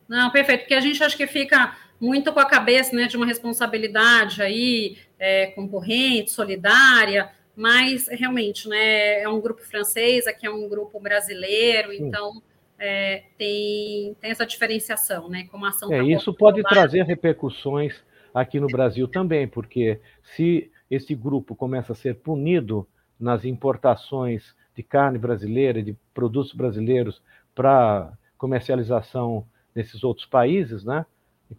Não, 0.08 0.30
perfeito, 0.30 0.60
porque 0.60 0.74
a 0.74 0.80
gente 0.80 1.02
acha 1.02 1.16
que 1.16 1.26
fica 1.26 1.76
muito 2.00 2.32
com 2.32 2.40
a 2.40 2.44
cabeça 2.44 2.94
né, 2.94 3.06
de 3.06 3.16
uma 3.16 3.26
responsabilidade 3.26 4.42
aí, 4.42 4.98
é, 5.18 5.46
concorrente, 5.46 6.30
solidária, 6.30 7.30
mas 7.54 8.08
realmente, 8.08 8.68
né, 8.68 9.22
é 9.22 9.28
um 9.28 9.40
grupo 9.40 9.62
francês, 9.62 10.26
aqui 10.26 10.46
é 10.46 10.50
um 10.50 10.68
grupo 10.68 10.98
brasileiro, 10.98 11.92
Sim. 11.92 12.06
então 12.06 12.42
é, 12.78 13.22
tem, 13.38 14.16
tem 14.20 14.30
essa 14.30 14.44
diferenciação, 14.44 15.28
né? 15.28 15.46
Como 15.50 15.64
ação 15.64 15.92
é, 15.92 15.98
tá 15.98 16.04
isso 16.04 16.34
pode 16.34 16.62
trazer 16.64 17.04
repercussões 17.04 17.94
aqui 18.34 18.58
no 18.58 18.66
Brasil 18.66 19.06
também, 19.06 19.46
porque 19.46 20.00
se 20.22 20.70
esse 20.90 21.14
grupo 21.14 21.54
começa 21.54 21.92
a 21.92 21.96
ser 21.96 22.16
punido 22.16 22.86
nas 23.18 23.44
importações 23.44 24.54
de 24.74 24.82
carne 24.82 25.18
brasileira, 25.18 25.82
de 25.82 25.96
produtos 26.14 26.52
brasileiros 26.52 27.22
para 27.54 28.12
comercialização 28.36 29.46
nesses 29.74 30.02
outros 30.02 30.26
países, 30.26 30.84
né? 30.84 31.06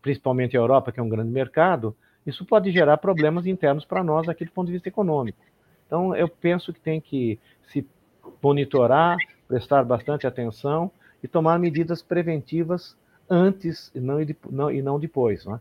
principalmente 0.02 0.58
a 0.58 0.60
Europa, 0.60 0.92
que 0.92 1.00
é 1.00 1.04
um 1.04 1.10
grande 1.10 1.32
mercado, 1.32 1.96
isso 2.26 2.46
pode 2.46 2.72
gerar 2.72 2.98
problemas 2.98 3.46
internos 3.46 3.86
para 3.86 4.04
nós 4.04 4.28
aqui 4.28 4.46
do 4.46 4.52
ponto 4.52 4.68
de 4.68 4.74
vista 4.74 4.90
econômico. 4.90 5.40
Então, 5.86 6.16
eu 6.16 6.28
penso 6.28 6.74
que 6.74 6.80
tem 6.80 7.00
que 7.00 7.40
se 7.68 7.88
monitorar, 8.42 9.18
prestar 9.48 9.84
bastante 9.84 10.26
atenção 10.26 10.92
e 11.22 11.28
tomar 11.28 11.60
medidas 11.60 12.02
preventivas 12.02 12.98
antes 13.30 13.92
e 13.94 14.00
não, 14.00 14.22
e 14.22 14.36
não, 14.50 14.72
e 14.72 14.82
não 14.82 15.00
depois, 15.00 15.46
né? 15.46 15.60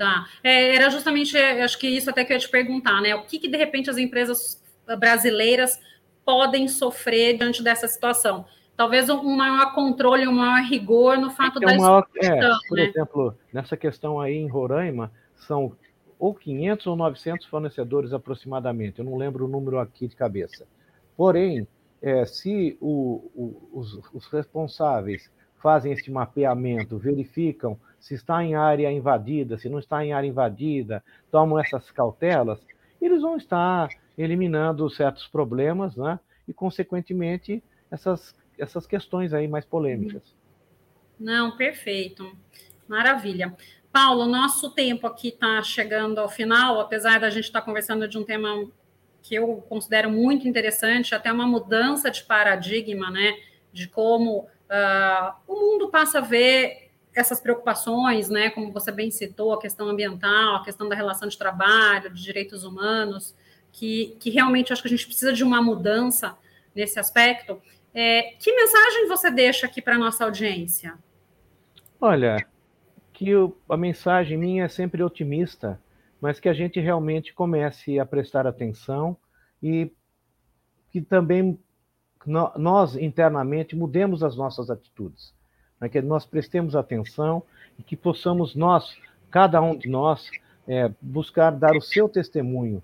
Tá. 0.00 0.26
É, 0.42 0.76
era 0.76 0.88
justamente, 0.88 1.36
é, 1.36 1.62
acho 1.62 1.78
que 1.78 1.86
isso 1.86 2.08
até 2.08 2.24
que 2.24 2.32
eu 2.32 2.36
ia 2.36 2.40
te 2.40 2.48
perguntar, 2.48 3.02
né? 3.02 3.14
O 3.14 3.24
que, 3.24 3.38
que 3.38 3.46
de 3.46 3.58
repente 3.58 3.90
as 3.90 3.98
empresas 3.98 4.58
brasileiras 4.98 5.78
podem 6.24 6.66
sofrer 6.68 7.36
diante 7.36 7.62
dessa 7.62 7.86
situação? 7.86 8.46
Talvez 8.74 9.10
um 9.10 9.36
maior 9.36 9.74
controle, 9.74 10.26
um 10.26 10.32
maior 10.32 10.66
rigor 10.66 11.18
no 11.18 11.28
fato 11.28 11.62
é 11.62 11.66
da 11.66 11.76
maior, 11.76 12.06
é, 12.16 12.30
Por 12.66 12.78
né? 12.78 12.84
exemplo, 12.86 13.34
nessa 13.52 13.76
questão 13.76 14.18
aí 14.18 14.36
em 14.36 14.48
Roraima, 14.48 15.12
são 15.36 15.76
ou 16.18 16.34
500 16.34 16.86
ou 16.86 16.96
900 16.96 17.46
fornecedores 17.46 18.14
aproximadamente, 18.14 19.00
eu 19.00 19.04
não 19.04 19.18
lembro 19.18 19.44
o 19.44 19.48
número 19.48 19.78
aqui 19.78 20.08
de 20.08 20.16
cabeça. 20.16 20.66
Porém, 21.14 21.68
é, 22.00 22.24
se 22.24 22.78
o, 22.80 23.30
o, 23.34 23.68
os, 23.78 24.00
os, 24.14 24.26
responsáveis 24.28 25.30
fazem 25.60 25.92
este 25.92 26.10
mapeamento, 26.10 26.98
verificam 26.98 27.78
se 27.98 28.14
está 28.14 28.42
em 28.42 28.54
área 28.54 28.90
invadida, 28.90 29.58
se 29.58 29.68
não 29.68 29.78
está 29.78 30.04
em 30.04 30.12
área 30.12 30.26
invadida, 30.26 31.04
tomam 31.30 31.58
essas 31.58 31.90
cautelas, 31.90 32.58
eles 33.00 33.20
vão 33.20 33.36
estar 33.36 33.88
eliminando 34.16 34.88
certos 34.90 35.26
problemas, 35.26 35.96
né? 35.96 36.18
E, 36.48 36.52
consequentemente, 36.52 37.62
essas, 37.90 38.34
essas 38.58 38.86
questões 38.86 39.32
aí 39.32 39.46
mais 39.46 39.64
polêmicas. 39.64 40.22
Não, 41.18 41.56
perfeito. 41.56 42.34
Maravilha. 42.88 43.54
Paulo, 43.92 44.26
nosso 44.26 44.70
tempo 44.70 45.06
aqui 45.06 45.28
está 45.28 45.62
chegando 45.62 46.18
ao 46.18 46.28
final, 46.28 46.80
apesar 46.80 47.20
da 47.20 47.28
gente 47.28 47.44
estar 47.44 47.60
tá 47.60 47.66
conversando 47.66 48.08
de 48.08 48.16
um 48.16 48.24
tema 48.24 48.66
que 49.22 49.34
eu 49.34 49.56
considero 49.68 50.10
muito 50.10 50.48
interessante, 50.48 51.14
até 51.14 51.30
uma 51.30 51.46
mudança 51.46 52.10
de 52.10 52.22
paradigma, 52.22 53.10
né, 53.10 53.38
de 53.72 53.86
como 53.86 54.48
uh, 54.70 55.34
o 55.46 55.54
mundo 55.54 55.90
passa 55.90 56.18
a 56.18 56.22
ver 56.22 56.90
essas 57.14 57.40
preocupações, 57.40 58.28
né, 58.28 58.50
como 58.50 58.72
você 58.72 58.92
bem 58.92 59.10
citou, 59.10 59.52
a 59.52 59.60
questão 59.60 59.88
ambiental, 59.88 60.56
a 60.56 60.64
questão 60.64 60.88
da 60.88 60.94
relação 60.94 61.28
de 61.28 61.36
trabalho, 61.36 62.08
de 62.08 62.22
direitos 62.22 62.62
humanos, 62.62 63.34
que, 63.72 64.16
que 64.20 64.30
realmente 64.30 64.72
acho 64.72 64.80
que 64.80 64.88
a 64.88 64.90
gente 64.90 65.06
precisa 65.06 65.32
de 65.32 65.42
uma 65.42 65.60
mudança 65.60 66.36
nesse 66.74 66.98
aspecto. 67.00 67.60
É, 67.92 68.34
que 68.38 68.54
mensagem 68.54 69.08
você 69.08 69.30
deixa 69.30 69.66
aqui 69.66 69.82
para 69.82 69.96
a 69.96 69.98
nossa 69.98 70.24
audiência? 70.24 70.94
Olha, 72.00 72.36
que 73.12 73.28
eu, 73.28 73.60
a 73.68 73.76
mensagem 73.76 74.38
minha 74.38 74.64
é 74.64 74.68
sempre 74.68 75.02
otimista, 75.02 75.80
mas 76.20 76.38
que 76.38 76.48
a 76.48 76.54
gente 76.54 76.78
realmente 76.78 77.34
comece 77.34 77.98
a 77.98 78.06
prestar 78.06 78.46
atenção 78.46 79.16
e 79.62 79.90
que 80.90 81.00
também 81.00 81.58
nós 82.26 82.96
internamente 82.96 83.74
mudemos 83.74 84.22
as 84.22 84.36
nossas 84.36 84.70
atitudes, 84.70 85.32
né? 85.80 85.88
que 85.88 86.00
nós 86.02 86.26
prestemos 86.26 86.76
atenção 86.76 87.42
e 87.78 87.82
que 87.82 87.96
possamos 87.96 88.54
nós, 88.54 88.96
cada 89.30 89.60
um 89.60 89.76
de 89.76 89.88
nós, 89.88 90.30
é, 90.68 90.90
buscar 91.00 91.50
dar 91.50 91.74
o 91.74 91.80
seu 91.80 92.08
testemunho, 92.08 92.82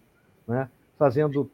né? 0.48 0.70
fazendo, 0.98 1.50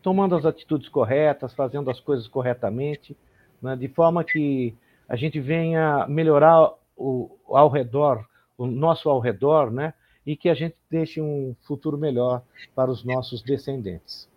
tomando 0.00 0.36
as 0.36 0.44
atitudes 0.44 0.88
corretas, 0.88 1.52
fazendo 1.52 1.90
as 1.90 1.98
coisas 1.98 2.28
corretamente, 2.28 3.16
né? 3.60 3.74
de 3.74 3.88
forma 3.88 4.22
que 4.22 4.74
a 5.08 5.16
gente 5.16 5.40
venha 5.40 6.06
melhorar 6.08 6.72
o, 6.96 7.30
ao 7.48 7.68
redor, 7.68 8.24
o 8.56 8.66
nosso 8.66 9.08
ao 9.08 9.18
redor, 9.18 9.70
né? 9.70 9.92
e 10.24 10.36
que 10.36 10.48
a 10.48 10.54
gente 10.54 10.76
deixe 10.90 11.20
um 11.20 11.54
futuro 11.62 11.98
melhor 11.98 12.42
para 12.74 12.90
os 12.90 13.04
nossos 13.04 13.42
descendentes. 13.42 14.28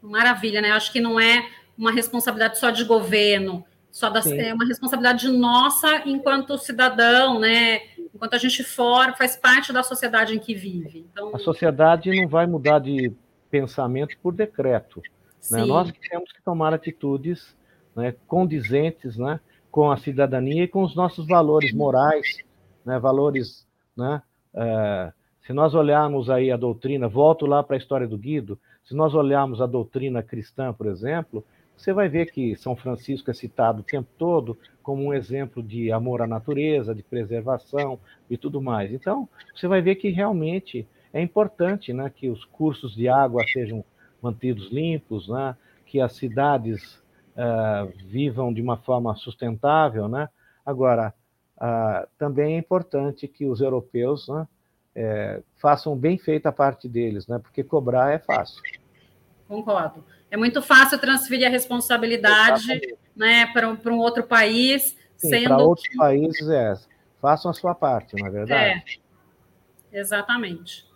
Maravilha, 0.00 0.62
né? 0.62 0.70
Acho 0.70 0.92
que 0.92 1.00
não 1.00 1.20
é 1.20 1.46
uma 1.80 1.90
responsabilidade 1.90 2.58
só 2.58 2.70
de 2.70 2.84
governo, 2.84 3.64
só 3.90 4.10
da, 4.10 4.20
é 4.20 4.52
uma 4.52 4.66
responsabilidade 4.66 5.28
nossa 5.28 6.02
enquanto 6.06 6.58
cidadão, 6.58 7.40
né? 7.40 7.80
Enquanto 8.14 8.34
a 8.34 8.38
gente 8.38 8.62
for, 8.62 9.16
faz 9.16 9.34
parte 9.34 9.72
da 9.72 9.82
sociedade 9.82 10.34
em 10.34 10.38
que 10.38 10.54
vive. 10.54 11.06
Então... 11.10 11.34
A 11.34 11.38
sociedade 11.38 12.14
não 12.20 12.28
vai 12.28 12.46
mudar 12.46 12.80
de 12.80 13.12
pensamento 13.50 14.14
por 14.22 14.34
decreto. 14.34 15.00
Né? 15.50 15.64
Nós 15.64 15.90
temos 16.08 16.30
que 16.30 16.42
tomar 16.42 16.74
atitudes 16.74 17.56
né, 17.96 18.14
condizentes 18.28 19.16
né, 19.16 19.40
com 19.70 19.90
a 19.90 19.96
cidadania 19.96 20.64
e 20.64 20.68
com 20.68 20.82
os 20.82 20.94
nossos 20.94 21.26
valores 21.26 21.72
morais, 21.72 22.36
né, 22.84 22.98
valores 22.98 23.66
né, 23.96 24.22
é, 24.54 25.12
se 25.46 25.52
nós 25.52 25.74
olharmos 25.74 26.30
aí 26.30 26.52
a 26.52 26.56
doutrina, 26.56 27.08
volto 27.08 27.46
lá 27.46 27.62
para 27.62 27.74
a 27.74 27.78
história 27.78 28.06
do 28.06 28.18
Guido, 28.18 28.58
se 28.84 28.94
nós 28.94 29.14
olharmos 29.14 29.60
a 29.60 29.66
doutrina 29.66 30.22
cristã, 30.22 30.72
por 30.72 30.86
exemplo, 30.86 31.44
você 31.80 31.94
vai 31.94 32.08
ver 32.08 32.30
que 32.30 32.54
São 32.56 32.76
Francisco 32.76 33.30
é 33.30 33.34
citado 33.34 33.80
o 33.80 33.84
tempo 33.84 34.08
todo 34.18 34.58
como 34.82 35.02
um 35.02 35.14
exemplo 35.14 35.62
de 35.62 35.90
amor 35.90 36.20
à 36.20 36.26
natureza, 36.26 36.94
de 36.94 37.02
preservação 37.02 37.98
e 38.28 38.36
tudo 38.36 38.60
mais. 38.60 38.92
Então, 38.92 39.28
você 39.54 39.66
vai 39.66 39.80
ver 39.80 39.94
que 39.94 40.10
realmente 40.10 40.86
é 41.12 41.22
importante 41.22 41.92
né, 41.92 42.10
que 42.14 42.28
os 42.28 42.44
cursos 42.44 42.94
de 42.94 43.08
água 43.08 43.42
sejam 43.48 43.84
mantidos 44.20 44.70
limpos, 44.70 45.28
né, 45.28 45.56
que 45.86 46.00
as 46.00 46.12
cidades 46.12 46.96
uh, 47.34 47.90
vivam 48.06 48.52
de 48.52 48.60
uma 48.60 48.76
forma 48.76 49.14
sustentável. 49.16 50.06
Né? 50.06 50.28
Agora, 50.64 51.14
ah, 51.58 52.06
também 52.18 52.54
é 52.54 52.58
importante 52.58 53.26
que 53.26 53.46
os 53.46 53.60
europeus 53.60 54.28
né, 54.28 54.48
é, 54.94 55.42
façam 55.56 55.96
bem 55.96 56.16
feita 56.16 56.48
a 56.48 56.52
parte 56.52 56.88
deles, 56.88 57.26
né, 57.26 57.38
porque 57.38 57.62
cobrar 57.62 58.12
é 58.12 58.18
fácil. 58.18 58.62
Concordo. 59.46 60.04
É 60.30 60.36
muito 60.36 60.62
fácil 60.62 60.98
transferir 60.98 61.46
a 61.46 61.50
responsabilidade 61.50 62.96
né, 63.16 63.46
para 63.52 63.68
um, 63.68 63.76
para 63.76 63.92
um 63.92 63.98
outro 63.98 64.22
país. 64.22 64.96
Sim, 65.16 65.44
para 65.44 65.58
outros 65.58 65.88
países, 65.96 66.48
é. 66.48 66.74
Façam 67.20 67.50
a 67.50 67.54
sua 67.54 67.74
parte, 67.74 68.16
não 68.16 68.26
é 68.26 68.30
verdade? 68.30 69.00
É, 69.92 69.98
exatamente. 70.00 70.86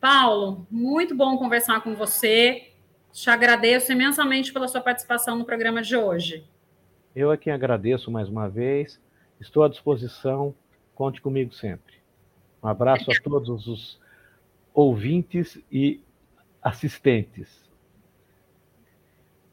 Paulo, 0.00 0.66
muito 0.70 1.14
bom 1.14 1.38
conversar 1.38 1.80
com 1.82 1.94
você. 1.94 2.72
Te 3.12 3.30
agradeço 3.30 3.90
imensamente 3.90 4.52
pela 4.52 4.68
sua 4.68 4.80
participação 4.80 5.36
no 5.36 5.44
programa 5.44 5.80
de 5.80 5.96
hoje. 5.96 6.44
Eu 7.16 7.32
é 7.32 7.36
quem 7.36 7.52
agradeço 7.52 8.10
mais 8.10 8.28
uma 8.28 8.48
vez. 8.48 9.00
Estou 9.40 9.64
à 9.64 9.68
disposição. 9.68 10.54
Conte 10.94 11.20
comigo 11.20 11.54
sempre. 11.54 11.94
Um 12.62 12.68
abraço 12.68 13.10
a 13.10 13.14
todos 13.22 13.66
os 13.66 13.98
ouvintes 14.74 15.58
e 15.72 16.00
assistentes. 16.62 17.67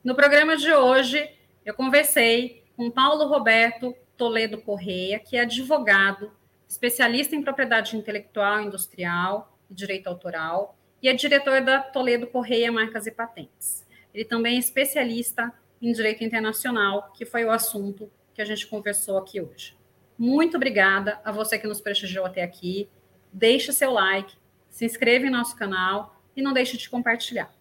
No 0.05 0.13
programa 0.13 0.55
de 0.55 0.71
hoje, 0.71 1.27
eu 1.65 1.73
conversei 1.73 2.63
com 2.77 2.91
Paulo 2.91 3.25
Roberto 3.25 3.91
Toledo 4.15 4.61
Correia, 4.61 5.17
que 5.17 5.35
é 5.35 5.39
advogado, 5.39 6.31
especialista 6.69 7.35
em 7.35 7.41
propriedade 7.41 7.97
intelectual 7.97 8.61
industrial 8.61 9.57
e 9.67 9.73
direito 9.73 10.05
autoral, 10.05 10.77
e 11.01 11.09
é 11.09 11.13
diretor 11.15 11.59
da 11.59 11.79
Toledo 11.79 12.27
Correia 12.27 12.71
Marcas 12.71 13.07
e 13.07 13.11
Patentes. 13.11 13.83
Ele 14.13 14.23
também 14.23 14.57
é 14.57 14.59
especialista 14.59 15.51
em 15.81 15.91
direito 15.91 16.23
internacional, 16.23 17.11
que 17.11 17.25
foi 17.25 17.43
o 17.43 17.49
assunto 17.49 18.07
que 18.35 18.43
a 18.43 18.45
gente 18.45 18.67
conversou 18.67 19.17
aqui 19.17 19.41
hoje. 19.41 19.75
Muito 20.19 20.55
obrigada 20.55 21.19
a 21.25 21.31
você 21.31 21.57
que 21.57 21.65
nos 21.65 21.81
prestigiou 21.81 22.27
até 22.27 22.43
aqui. 22.43 22.87
Deixe 23.33 23.73
seu 23.73 23.91
like, 23.91 24.35
se 24.69 24.85
inscreva 24.85 25.25
em 25.25 25.31
nosso 25.31 25.55
canal 25.55 26.21
e 26.35 26.43
não 26.43 26.53
deixe 26.53 26.77
de 26.77 26.87
compartilhar. 26.91 27.51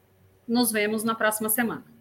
Nos 0.46 0.70
vemos 0.70 1.02
na 1.04 1.14
próxima 1.14 1.48
semana. 1.48 1.93